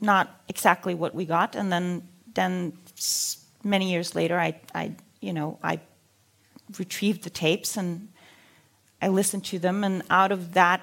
[0.00, 1.55] not exactly what we got.
[1.55, 2.72] And then, then
[3.62, 5.79] many years later, I, I, you know, I
[6.79, 8.09] retrieved the tapes and
[9.05, 10.81] I listened to them, and out of that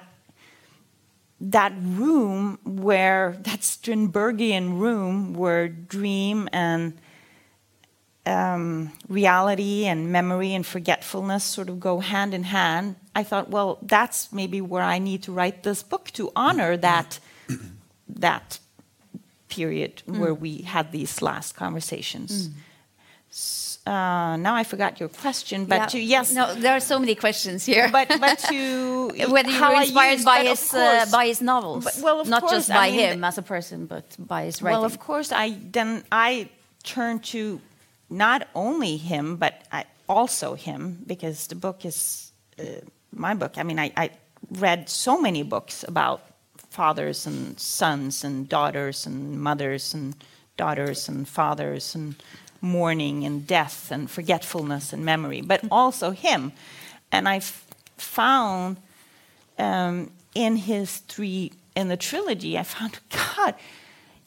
[1.40, 6.96] that room where that Strindbergian room where dream and
[8.24, 12.94] um, reality and memory and forgetfulness sort of go hand in hand.
[13.16, 17.18] I thought, well, that's maybe where I need to write this book to honor that
[18.08, 18.60] that
[19.48, 20.18] period mm.
[20.18, 22.48] where we had these last conversations.
[22.48, 22.52] Mm
[23.86, 25.86] uh, now I forgot your question, but yeah.
[25.86, 27.88] to yes, no, there are so many questions here.
[27.90, 32.24] But but to whether you were inspired by his uh, by his novels, but, well,
[32.24, 34.78] not course, just by I mean, him as a person, but by his writing.
[34.78, 36.48] Well, of course, I then I
[36.84, 37.60] turned to
[38.08, 42.64] not only him, but I, also him because the book is uh,
[43.12, 43.54] my book.
[43.56, 44.10] I mean, I, I
[44.50, 46.22] read so many books about
[46.70, 50.14] fathers and sons and daughters and mothers and
[50.56, 52.14] daughters and fathers and
[52.62, 56.52] mourning and death and forgetfulness and memory, but also him.
[57.10, 57.40] And I
[57.98, 58.78] found
[59.58, 63.00] um, in his three, in the trilogy, I found,
[63.36, 63.54] God,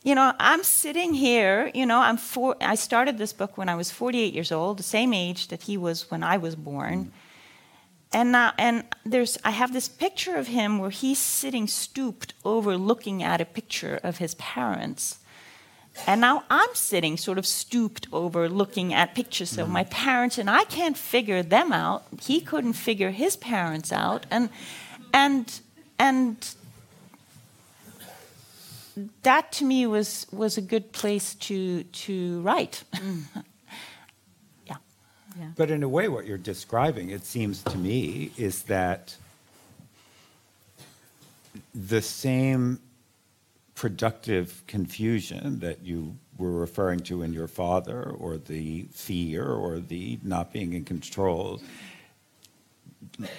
[0.03, 3.75] you know, I'm sitting here, you know, I'm four, I started this book when I
[3.75, 7.11] was 48 years old, the same age that he was when I was born.
[8.13, 12.77] And now, and there's, I have this picture of him where he's sitting stooped over
[12.77, 15.19] looking at a picture of his parents.
[16.07, 20.49] And now I'm sitting sort of stooped over looking at pictures of my parents, and
[20.49, 22.05] I can't figure them out.
[22.21, 24.25] He couldn't figure his parents out.
[24.29, 24.49] And,
[25.13, 25.59] and,
[25.97, 26.55] and
[29.23, 32.83] that to me was, was a good place to, to write.
[32.93, 33.23] Mm.
[34.67, 34.75] yeah.
[35.39, 35.49] yeah.
[35.55, 39.15] But in a way, what you're describing, it seems to me, is that
[41.73, 42.79] the same
[43.75, 50.19] productive confusion that you were referring to in your father, or the fear, or the
[50.23, 51.61] not being in control,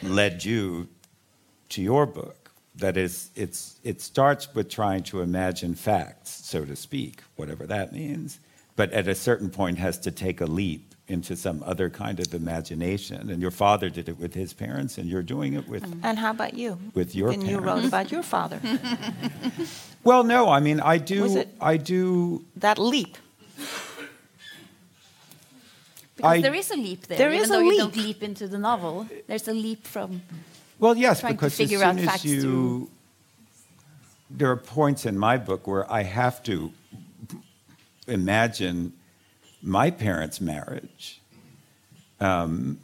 [0.02, 0.88] led you
[1.70, 2.50] to your book.
[2.76, 7.92] That is, it's, it starts with trying to imagine facts, so to speak, whatever that
[7.92, 8.38] means,
[8.76, 12.34] but at a certain point has to take a leap into some other kind of
[12.34, 13.30] imagination.
[13.30, 15.84] And your father did it with his parents, and you're doing it with.
[15.84, 16.00] Mm.
[16.02, 16.78] And how about you?
[16.94, 18.60] With your And you wrote about your father.
[20.04, 21.22] Well, no, I mean, I do.
[21.22, 22.44] Was it- I do.
[22.58, 23.18] that leap.
[26.16, 27.18] Because I- there is a leap there.
[27.18, 27.78] There even is though a you leap.
[27.80, 30.22] don't leap into the novel, there's a leap from.
[30.78, 32.90] Well, yes, trying to because as soon out as facts you, through-
[34.30, 36.70] there are points in my book where I have to
[38.06, 38.92] imagine
[39.66, 41.20] my parents' marriage.
[42.20, 42.78] Um,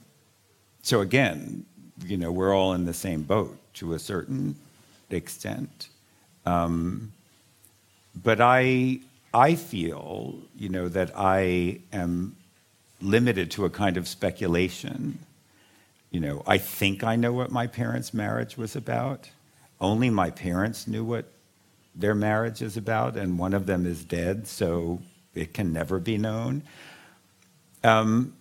[0.82, 1.64] so again,
[2.04, 4.56] you know, we're all in the same boat to a certain
[5.08, 5.88] extent.
[6.44, 7.12] Um,
[8.22, 9.00] but I,
[9.32, 12.36] I feel, you know, that I am
[13.00, 15.18] limited to a kind of speculation
[16.12, 19.30] you know, I think I know what my parents' marriage was about.
[19.80, 21.24] Only my parents knew what
[21.94, 25.00] their marriage is about, and one of them is dead, so
[25.34, 26.62] it can never be known.
[27.84, 28.34] Um,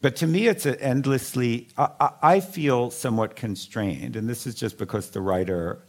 [0.00, 4.54] but to me, it's an endlessly, I, I, I feel somewhat constrained, and this is
[4.54, 5.80] just because the writer,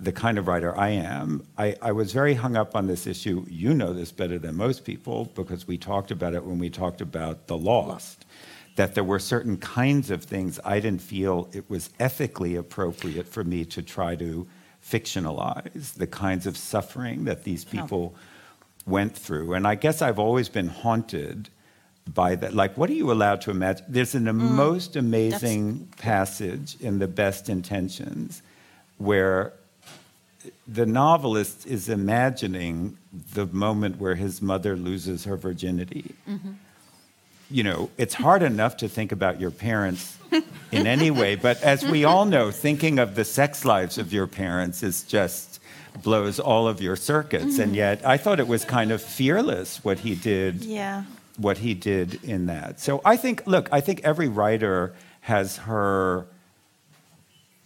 [0.00, 3.44] the kind of writer I am, I, I was very hung up on this issue.
[3.48, 7.00] You know this better than most people because we talked about it when we talked
[7.00, 8.24] about The Lost
[8.76, 13.44] that there were certain kinds of things I didn't feel it was ethically appropriate for
[13.44, 14.46] me to try to
[14.84, 18.14] fictionalize, the kinds of suffering that these people
[18.86, 19.54] went through.
[19.54, 21.48] And I guess I've always been haunted
[22.12, 22.52] by that.
[22.54, 23.86] Like, what are you allowed to imagine?
[23.88, 28.42] There's an most amazing passage in The Best Intentions
[28.98, 29.54] where
[30.68, 32.98] the novelist is imagining
[33.32, 36.14] the moment where his mother loses her virginity
[37.50, 40.18] you know, it's hard enough to think about your parents
[40.72, 44.26] in any way, but as we all know, thinking of the sex lives of your
[44.26, 45.60] parents is just
[46.02, 47.58] blows all of your circuits.
[47.58, 50.64] And yet, I thought it was kind of fearless what he did.
[50.64, 51.04] Yeah.
[51.36, 52.80] What he did in that.
[52.80, 56.26] So I think, look, I think every writer has her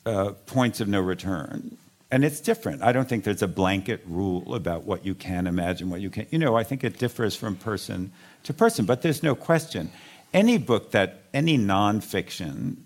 [0.07, 1.77] uh, points of no return.
[2.11, 2.83] And it's different.
[2.83, 6.33] I don't think there's a blanket rule about what you can imagine, what you can't.
[6.33, 8.11] You know, I think it differs from person
[8.45, 9.91] to person, but there's no question.
[10.33, 12.77] Any book that, any nonfiction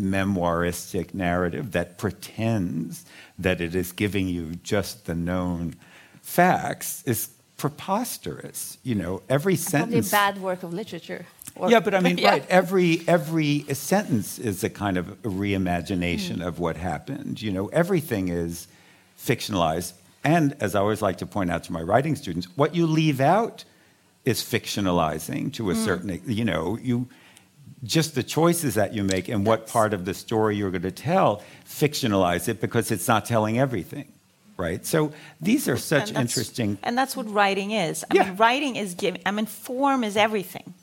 [0.00, 3.04] memoiristic narrative that pretends
[3.38, 5.74] that it is giving you just the known
[6.22, 8.78] facts is preposterous.
[8.82, 10.10] You know, every Probably a sentence.
[10.10, 11.26] bad work of literature.
[11.68, 12.30] Yeah, but I mean, Yeah.
[12.30, 12.46] right?
[12.48, 16.42] Every every sentence is a kind of a reimagination hmm.
[16.42, 17.42] of what happened.
[17.42, 18.66] You know, everything is
[19.18, 19.92] fictionalized,
[20.24, 23.20] and as I always like to point out to my writing students, what you leave
[23.20, 23.64] out
[24.24, 26.20] is fictionalizing to a certain.
[26.26, 27.08] You know, you
[27.82, 30.90] just the choices that you make and what part of the story you're going to
[30.90, 34.12] tell fictionalize it because it's not telling everything,
[34.58, 34.84] right?
[34.84, 36.76] So these are such And interesting.
[36.82, 38.04] And that's what writing is.
[38.10, 38.24] I Yeah.
[38.24, 39.22] mean, writing is giving.
[39.24, 40.74] I mean, form is everything.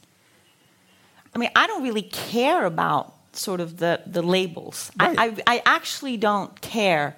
[1.35, 4.91] I mean, I don't really care about sort of the the labels.
[4.99, 5.17] Right.
[5.19, 7.15] I, I I actually don't care.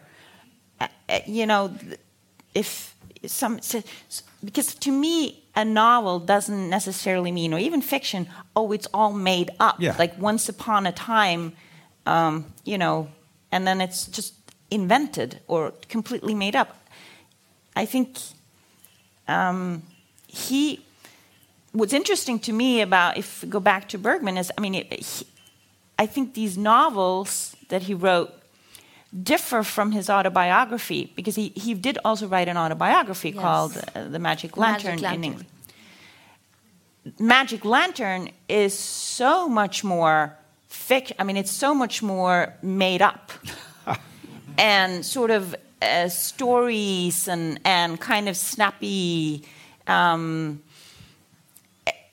[0.82, 1.72] Uh, uh, you know,
[2.54, 3.60] if some
[4.44, 8.28] because to me a novel doesn't necessarily mean, or even fiction.
[8.56, 9.76] Oh, it's all made up.
[9.78, 9.94] Yeah.
[10.00, 11.52] Like once upon a time,
[12.06, 13.10] um, you know,
[13.52, 14.34] and then it's just
[14.72, 16.78] invented or completely made up.
[17.76, 18.18] I think
[19.28, 19.84] um,
[20.28, 20.86] he.
[21.74, 24.92] What's interesting to me about if we go back to Bergman is, I mean, it,
[24.94, 25.28] he,
[26.00, 28.34] I think these novels that he wrote
[29.12, 33.42] differ from his autobiography because he, he did also write an autobiography Yes.
[33.42, 35.24] called uh, The Magic Lantern, Magic in Lantern.
[35.24, 35.48] English.
[37.20, 40.38] Magic Lantern is so much more
[40.70, 41.12] fic.
[41.18, 43.32] I mean, it's so much more made up
[44.58, 49.44] and sort of uh, stories and, and kind of snappy.
[49.88, 50.62] Um,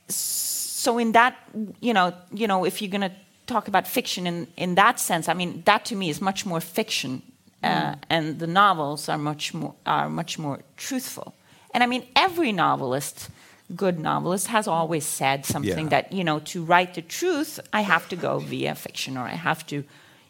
[0.08, 1.36] so in that,
[1.80, 3.12] you know, you know, if you're going to
[3.46, 6.60] talk about fiction in, in that sense, I mean, that to me is much more
[6.60, 7.22] fiction,
[7.62, 11.34] uh, and the novels are much more are much more truthful.
[11.74, 13.28] And I mean, every novelist,
[13.74, 16.02] good novelist, has always said something Yeah.
[16.02, 19.36] that you know, to write the truth, I have to go via fiction, or I
[19.36, 19.84] have to,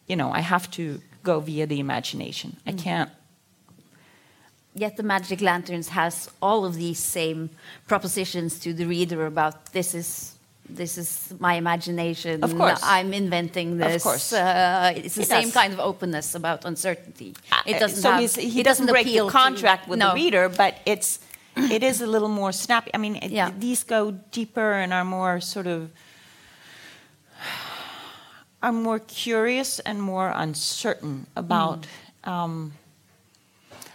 [0.07, 2.57] you know, I have to go via the imagination.
[2.67, 3.11] I can't.
[4.75, 7.49] Yet the Magic Lanterns has all of these same
[7.87, 10.36] propositions to the reader about this is
[10.69, 12.43] this is my imagination.
[12.45, 12.81] Of course.
[12.83, 13.97] I'm inventing this.
[13.97, 14.33] Of course.
[14.33, 15.55] Uh, it's the It same does.
[15.55, 17.35] kind of openness about uncertainty.
[17.65, 20.09] It Uh, doesn't so have, he's, he it doesn't break the to- contract with no.
[20.09, 21.21] the reader, but it's
[21.57, 22.91] it is a little more snappy.
[22.95, 23.51] I mean, it- Yeah.
[23.59, 25.91] these go deeper and are more sort of
[28.63, 31.87] are more curious and more uncertain about.
[32.25, 32.31] Mm.
[32.31, 32.73] Um,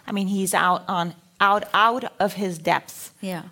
[0.08, 3.12] I mean, he's out on out out of his depth.
[3.22, 3.44] Yeah.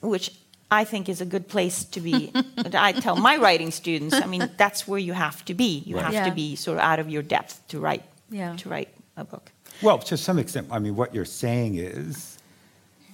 [0.00, 0.30] Which
[0.70, 2.30] I think is a good place to be.
[2.74, 5.78] I tell my writing students, I mean, that's where you have to be.
[5.86, 6.04] You Right.
[6.04, 6.24] have Yeah.
[6.28, 8.54] to be sort of out of your depth to write Yeah.
[8.56, 9.50] to write a book.
[9.82, 12.38] Well, to some extent, I mean, what you're saying is,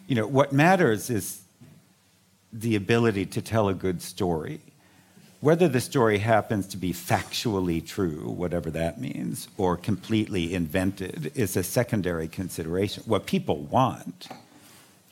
[0.08, 1.42] you know, what matters is
[2.52, 4.60] the ability to tell a good story.
[5.40, 11.56] Whether the story happens to be factually true, whatever that means, or completely invented, is
[11.56, 13.02] a secondary consideration.
[13.06, 14.28] What people want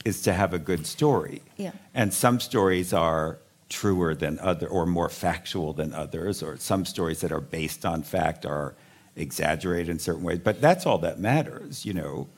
[0.05, 1.43] is to have a good story.
[1.57, 1.73] Yeah.
[1.95, 3.39] And some stories are
[3.69, 8.03] truer than other or more factual than others, or some stories that are based on
[8.03, 8.75] fact are
[9.17, 10.41] exaggerated in certain ways.
[10.41, 12.29] But that's all that matters, you know.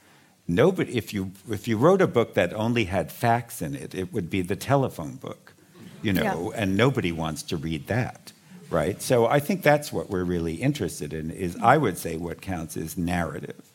[0.47, 4.13] Nobody if you if you wrote a book that only had facts in it, it
[4.13, 5.55] would be the telephone book,
[6.03, 8.33] you know, and nobody wants to read that.
[8.71, 9.01] Right?
[9.01, 12.77] So I think that's what we're really interested in is I would say what counts
[12.77, 13.73] is narrative.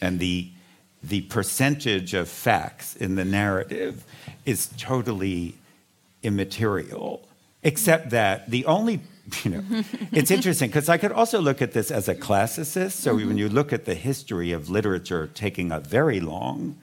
[0.00, 0.50] And the
[1.08, 4.04] the percentage of facts in the narrative
[4.44, 5.54] is totally
[6.22, 7.26] immaterial,
[7.62, 9.00] except that the only,
[9.44, 9.64] you know,
[10.12, 12.92] it's interesting because I could also look at this as a classicist.
[12.92, 13.28] So mm-hmm.
[13.28, 16.76] when you look at the history of literature taking a very long,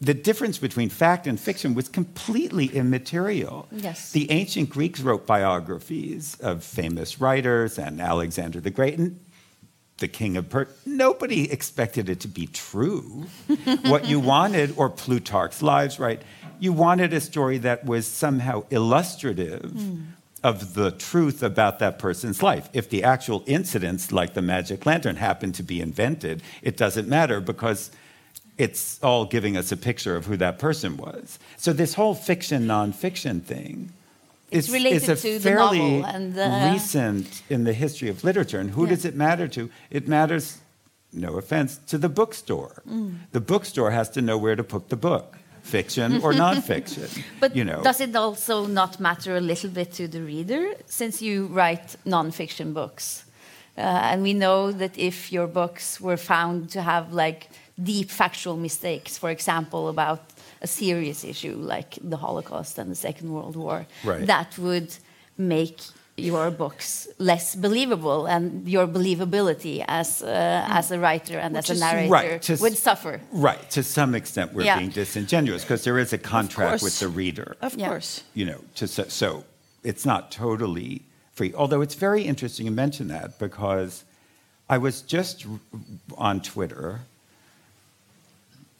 [0.00, 3.66] the difference between fact and fiction was completely immaterial.
[3.70, 4.12] Yes.
[4.12, 9.18] The ancient Greeks wrote biographies of famous writers and Alexander the Great, and
[9.98, 10.70] the king of Persia.
[10.84, 13.26] Nobody expected it to be true.
[13.84, 16.20] what you wanted, or Plutarch's lives, right?
[16.58, 20.00] You wanted a story that was somehow illustrative hmm.
[20.42, 22.68] of the truth about that person's life.
[22.72, 27.40] If the actual incidents, like the magic lantern, happen to be invented, it doesn't matter
[27.40, 27.90] because
[28.58, 31.38] it's all giving us a picture of who that person was.
[31.56, 33.92] So this whole fiction nonfiction thing
[34.50, 38.60] It's is, related a to the novel and, uh, recent in the history of literature.
[38.60, 38.90] And who Yeah.
[38.94, 39.68] does it matter to?
[39.90, 40.58] It matters,
[41.12, 42.82] no offense, to the bookstore.
[42.88, 43.14] Mm.
[43.32, 47.08] The bookstore has to know where to put the book, fiction or nonfiction.
[47.40, 51.20] But you know, does it also not matter a little bit to the reader since
[51.20, 53.24] you write nonfiction books?
[53.78, 53.80] Uh,
[54.10, 57.48] and we know that if your books were found to have like
[57.82, 60.20] deep factual mistakes, for example, about
[60.66, 63.78] a serious issue like the Holocaust and the Second World War,
[64.10, 64.26] Right.
[64.32, 64.90] that would
[65.54, 65.78] make
[66.30, 66.88] your books
[67.30, 72.42] less believable and your believability as uh, as a writer and as a narrator Right,
[72.48, 73.14] to would suffer.
[73.48, 74.78] right, to some extent, we're Yeah.
[74.80, 77.48] being disingenuous because there is a contract with the reader.
[77.68, 77.88] Of Yeah.
[77.90, 78.10] course.
[78.38, 79.26] you know, to, so, so
[79.90, 80.90] it's not totally
[81.36, 81.52] free.
[81.62, 83.92] Although it's very interesting you mention that because
[84.74, 85.36] I was just
[86.28, 86.88] on Twitter,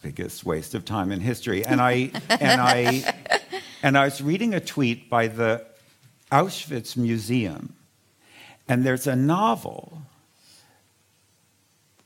[0.03, 3.15] biggest waste of time in history, and I and I
[3.83, 5.65] and I was reading a tweet by the
[6.31, 7.75] Auschwitz Museum,
[8.69, 10.03] and there's a novel.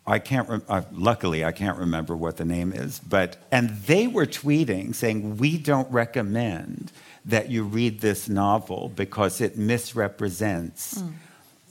[0.06, 0.48] I can't.
[0.48, 4.94] Rem- uh, luckily, I can't remember what the name is, but and they were tweeting
[4.94, 6.90] saying we don't recommend
[7.24, 11.02] that you read this novel because it misrepresents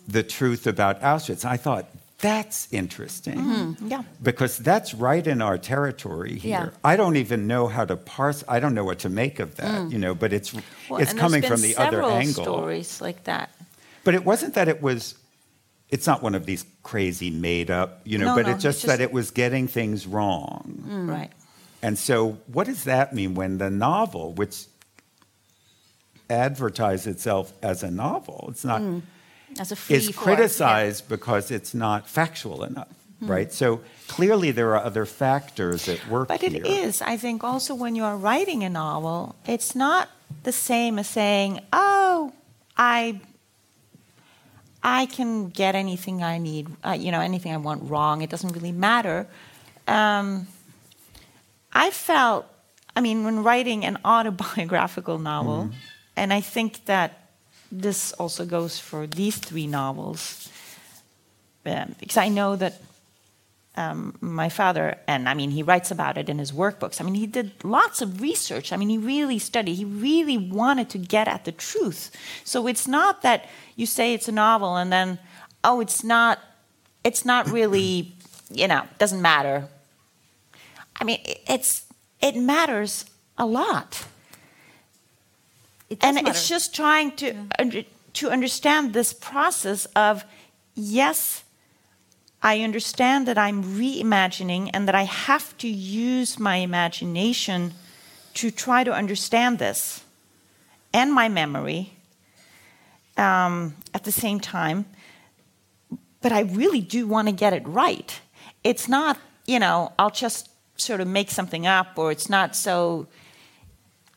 [0.07, 1.43] the truth about Auschwitz.
[1.43, 1.89] I thought
[2.19, 3.87] that's interesting mm-hmm.
[3.87, 4.03] Yeah.
[4.21, 6.49] because that's right in our territory here.
[6.51, 6.69] Yeah.
[6.83, 8.43] I don't even know how to parse.
[8.47, 9.91] I don't know what to make of that, mm.
[9.91, 10.13] you know.
[10.13, 10.53] But it's
[10.89, 12.43] Well, it's coming from the other angle.
[12.43, 13.51] stories like that.
[14.03, 15.15] But it wasn't that it was.
[15.89, 18.27] It's not one of these crazy made up, you know.
[18.27, 20.83] No, but no, it's just it's that it was getting things wrong.
[20.87, 21.09] Mm.
[21.09, 21.31] Right.
[21.81, 24.65] And so, what does that mean when the novel, which
[26.29, 29.01] advertised itself as a novel, it's not, free
[29.61, 30.11] is form, yeah.
[30.11, 32.87] criticized because it's not factual enough,
[33.21, 33.51] right?
[33.51, 36.55] So clearly, there are other factors at work But here.
[36.55, 40.09] it is, I think, also when you are writing a novel, it's not
[40.43, 42.31] the same as saying, "Oh,
[42.77, 43.19] I,
[44.83, 48.21] I can get anything I need, uh, you know, anything I want wrong.
[48.21, 49.27] It doesn't really matter."
[49.87, 50.47] Um,
[51.73, 52.45] I felt,
[52.95, 55.69] I mean, when writing an autobiographical novel,
[56.15, 57.28] and I think that
[57.71, 60.49] this also goes for these three novels,
[61.65, 62.81] um, because I know that
[63.75, 66.99] um, my father, and I mean, he writes about it in his workbooks.
[66.99, 68.73] I mean, he did lots of research.
[68.73, 69.75] I mean, he really studied.
[69.75, 72.11] He really wanted to get at the truth.
[72.43, 75.19] So it's not that you say it's a novel and then,
[75.63, 76.39] oh, it's not.
[77.01, 78.13] It's not really,
[78.51, 79.69] you know, doesn't matter.
[80.99, 81.85] I mean, it's
[82.21, 83.05] it matters
[83.37, 84.05] a lot,
[85.89, 86.29] It and matter.
[86.29, 87.83] it's just trying to under,
[88.13, 90.23] to understand this process of
[90.75, 91.43] yes
[92.41, 97.73] I understand that I'm reimagining and that I have to use my imagination
[98.35, 100.03] to try to understand this
[100.93, 101.93] and my memory
[103.17, 104.85] um, at the same time.
[106.21, 108.19] But I really do want to get it right.
[108.63, 113.07] It's not, you know, I'll just sort of make something up or it's not so.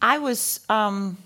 [0.00, 1.16] I was um,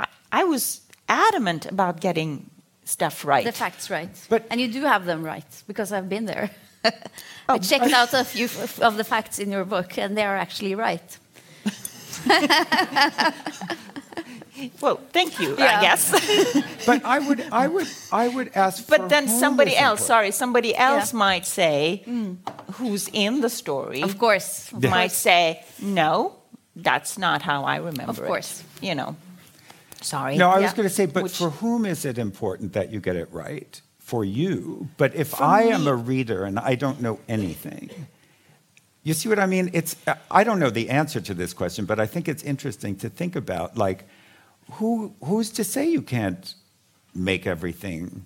[0.00, 2.50] I, I was adamant about getting
[2.84, 3.44] stuff right.
[3.44, 4.10] The facts right.
[4.28, 6.50] But- and you do have them right because I've been there.
[6.84, 6.90] Oh,
[7.48, 8.46] I Oh, checked out a few
[8.84, 11.18] of the facts in your book, and they are actually right.
[14.80, 15.78] well, thank you, Yeah.
[15.78, 16.12] I guess.
[16.86, 18.84] But I would, I would, I would ask.
[18.84, 20.06] for but then somebody else, important.
[20.06, 21.18] sorry, somebody else Yeah.
[21.18, 22.36] might say, mm.
[22.74, 24.72] who's in the story, Of course.
[24.72, 25.12] Of might course.
[25.16, 26.32] say, no,
[26.76, 28.62] that's not how I remember Of it." course.
[28.80, 29.16] You know,
[30.00, 30.36] sorry.
[30.36, 33.00] No, I was going to say, but Which- for whom is it important that you
[33.00, 33.80] get it right?
[33.98, 34.88] For you.
[34.96, 37.90] But if I am a reader and I don't know anything,
[39.02, 39.70] you see what I mean?
[39.72, 39.96] It's
[40.30, 43.36] I don't know the answer to this question, but I think it's interesting to think
[43.36, 43.76] about.
[43.76, 44.06] Like,
[44.72, 46.54] who who's to say you can't
[47.14, 48.24] make everything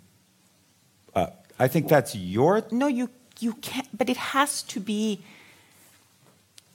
[1.15, 1.47] up?
[1.59, 2.65] I think that's your.
[2.71, 3.11] No, you
[3.41, 3.89] you can't.
[3.97, 5.23] But it has to be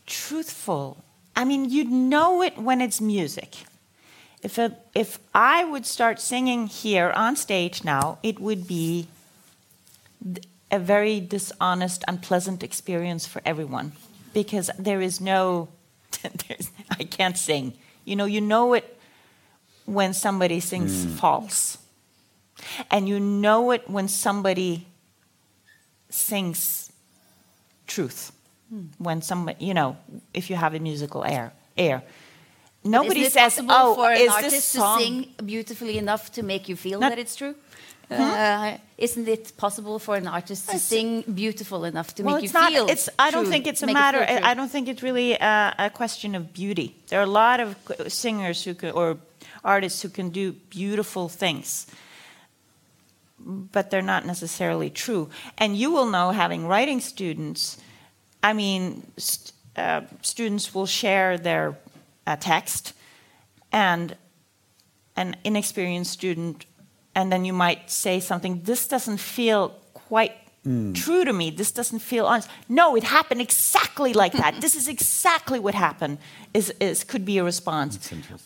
[0.06, 1.04] truthful.
[1.36, 3.66] I mean, you know it when it's music.
[4.44, 9.08] If a, if I would start singing here on stage now, it would be
[10.72, 13.94] a very dishonest, unpleasant experience for everyone.
[14.34, 15.70] Because there is no.
[16.48, 17.74] there's, I can't sing.
[18.06, 18.98] You know, you know it
[19.86, 21.16] when somebody sings mm.
[21.16, 21.78] false,
[22.92, 24.86] and you know it when somebody
[26.10, 26.92] sings
[27.88, 28.32] truth.
[28.70, 28.88] Hmm.
[28.98, 29.98] When somebody you know
[30.34, 32.04] if you have a musical air air
[32.88, 35.16] nobody Isn't it says possible oh for an is artist this song to sing
[35.46, 37.10] beautifully enough to make you feel No.
[37.10, 37.56] that it's true?
[38.10, 42.54] Uh, isn't it possible for an artist to sing beautiful enough to well make you
[42.54, 42.88] not feel?
[42.88, 45.34] it's i don't true, think it's a make it matter i don't think it's really
[45.34, 47.76] a, a question of beauty there are a lot of
[48.08, 49.18] singers who can or
[49.62, 51.86] artists who can do beautiful things
[53.40, 57.78] but they're not necessarily true and you will know having writing students
[58.42, 61.78] i mean st- uh, students will share their
[62.28, 62.94] uh, text
[63.72, 64.16] and
[65.16, 66.66] an inexperienced student
[67.16, 70.34] and then you might say something this doesn't feel quite
[70.94, 71.50] true to me.
[71.50, 72.50] This doesn't feel honest.
[72.68, 74.56] No it happened exactly like that.
[74.62, 76.18] This is exactly what happened
[76.54, 77.98] is, is could be a response.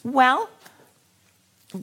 [0.03, 0.49] Well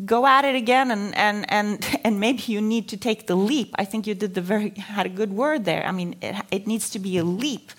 [0.05, 3.75] go at it again and, and, and, and maybe you need to take the leap.
[3.79, 5.85] I think you did the very had a good word there.
[5.85, 7.73] I mean it, it needs to be a leap.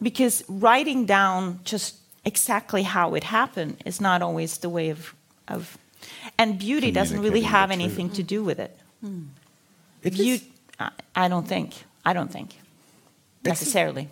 [0.00, 5.14] Because writing down just exactly how it happened is not always the way of,
[5.48, 5.76] of
[6.38, 7.84] and beauty doesn't really have the truth.
[7.84, 8.76] anything to do with it
[10.02, 10.44] It you, is-
[10.80, 11.72] I, I don't think
[12.04, 12.50] i don't think
[13.44, 14.08] necessarily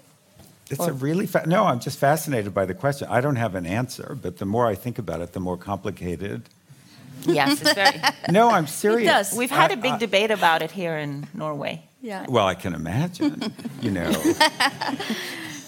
[0.70, 1.64] It's Or- a really fa- no.
[1.70, 3.06] I'm just fascinated by the question.
[3.10, 6.40] I don't have an answer, but the more I think about it, the more complicated.
[7.26, 8.00] yes it's very
[8.38, 9.08] No, I'm serious.
[9.08, 9.32] It does.
[9.40, 12.26] we've had I- a big I- debate about it here in norway yeah.
[12.28, 13.52] Well, I can imagine.
[13.80, 14.10] you know,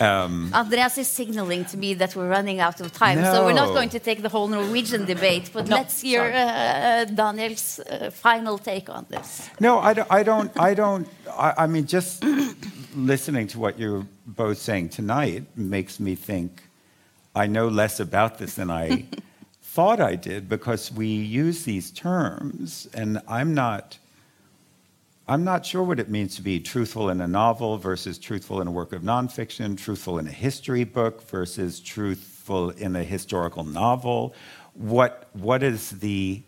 [0.01, 3.91] Andreas is signaling to me that we're running out of time, so we're not going
[3.91, 5.51] to take the whole Norwegian debate.
[5.53, 9.49] But No, let's hear uh, Daniel's uh, final take on this.
[9.61, 10.11] no, I don't.
[10.11, 10.51] I don't.
[10.59, 12.25] I, don't, I, I mean, just
[12.97, 16.63] listening to what you're both saying tonight makes me think
[17.35, 19.07] I know less about this than I
[19.63, 23.99] thought I did because we use these terms, and I'm not.
[25.27, 28.69] I'm not sure what it means to be truthful in a novel versus truthful in
[28.69, 34.35] a work of nonfiction, truthful in a history book versus truthful in a historical novel.
[34.75, 36.43] What, what is the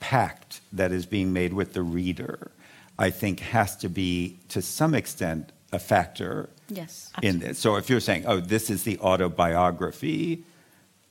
[0.00, 2.50] pact that is being made with the reader?
[2.98, 7.12] I think has to be, to some extent, a factor Yes.
[7.22, 7.58] in this.
[7.58, 10.44] So if you're saying, oh, this is the autobiography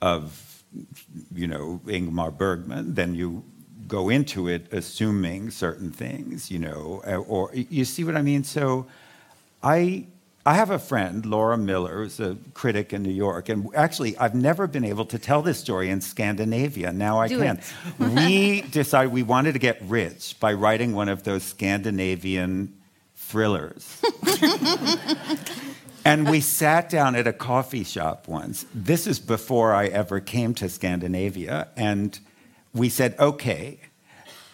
[0.02, 0.64] of,
[1.34, 3.44] you know, Ingmar Bergman, then you
[3.88, 8.44] go into it assuming certain things, you know, uh, or you see what I mean?
[8.44, 8.88] So
[9.64, 10.08] I.
[10.46, 14.34] I have a friend, Laura Miller, who's a critic in New York, and actually, I've
[14.34, 16.94] never been able to tell this story in Scandinavia.
[16.94, 17.60] Now I Do can.
[18.00, 22.78] we decided we wanted to get rich by writing one of those Scandinavian
[23.18, 24.02] thrillers.
[26.08, 28.66] And we sat down at a coffee shop once.
[28.74, 31.68] This is before I ever came to Scandinavia.
[31.76, 32.18] And
[32.74, 33.80] we said, okay,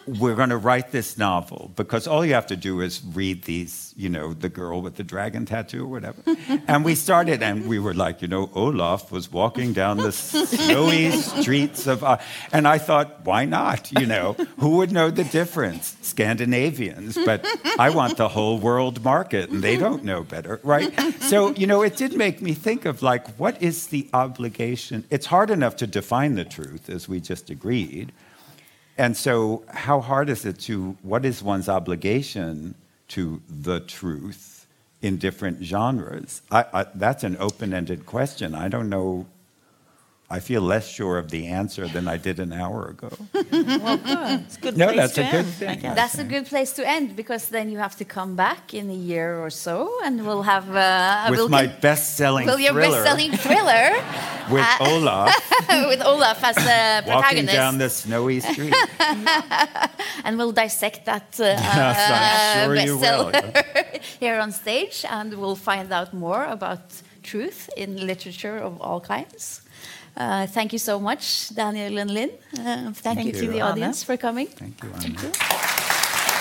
[0.06, 3.93] we're going to write this novel because all you have to do is read these,
[3.95, 6.22] you know, the girl with the dragon tattoo or whatever.
[6.68, 11.12] and we started, and we were like, you know, Olaf was walking down the snowy
[11.12, 12.04] streets of.
[12.04, 12.18] Uh,
[12.51, 13.91] and I thought, why not?
[13.91, 15.95] You know, who would know the difference?
[16.01, 17.45] Scandinavians, but
[17.80, 20.93] I want the whole world market, and they don't know better, right?
[21.22, 25.06] So, you know, it did make me think of like, what is the obligation?
[25.10, 28.12] It's hard enough to define the truth, as we just agreed.
[28.98, 32.76] And so, how hard is it to, what is one's obligation
[33.10, 34.68] to the truth
[35.02, 36.41] in different genres?
[36.52, 38.54] I, I, that's an open ended question.
[38.54, 39.26] I don't know.
[40.34, 43.12] I feel less sure of the answer than I did an hour ago.
[43.84, 44.40] well, good.
[44.48, 45.80] It's good No, that's a good end, thing.
[45.82, 49.00] That's a good place to end because then you have to come back in a
[49.12, 49.76] year or so,
[50.06, 53.88] and we'll have uh, With we'll my best selling will your thriller best-selling thriller
[54.56, 55.30] with uh, Olaf
[55.92, 58.76] with Olaf as the protagonist, walking protagonist, down the snowy street.
[60.26, 65.92] and we'll dissect that uh, Yes, I'm sure bestseller here on stage, and we'll find
[65.94, 66.86] out more about
[67.22, 69.62] truth in literature of all kinds.
[70.16, 72.32] Uh, thank you so much, Daniel and Linn.
[72.53, 73.72] Uh, thank, Thank you to you, the Anna.
[73.72, 74.47] audience for coming.
[74.47, 74.91] Thank you.
[74.93, 76.34] Anna.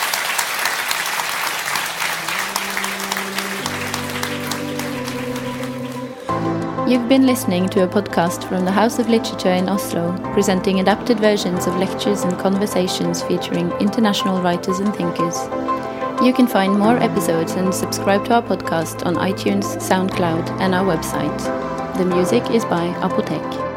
[6.88, 11.18] You've been listening to a podcast from the House of Literature in Oslo, presenting adapted
[11.20, 15.38] versions of lectures and conversations featuring international writers and thinkers.
[16.22, 20.84] You can find more episodes and subscribe to our podcast on iTunes, SoundCloud, and our
[20.84, 21.40] website.
[21.98, 23.71] The music is by Apotek.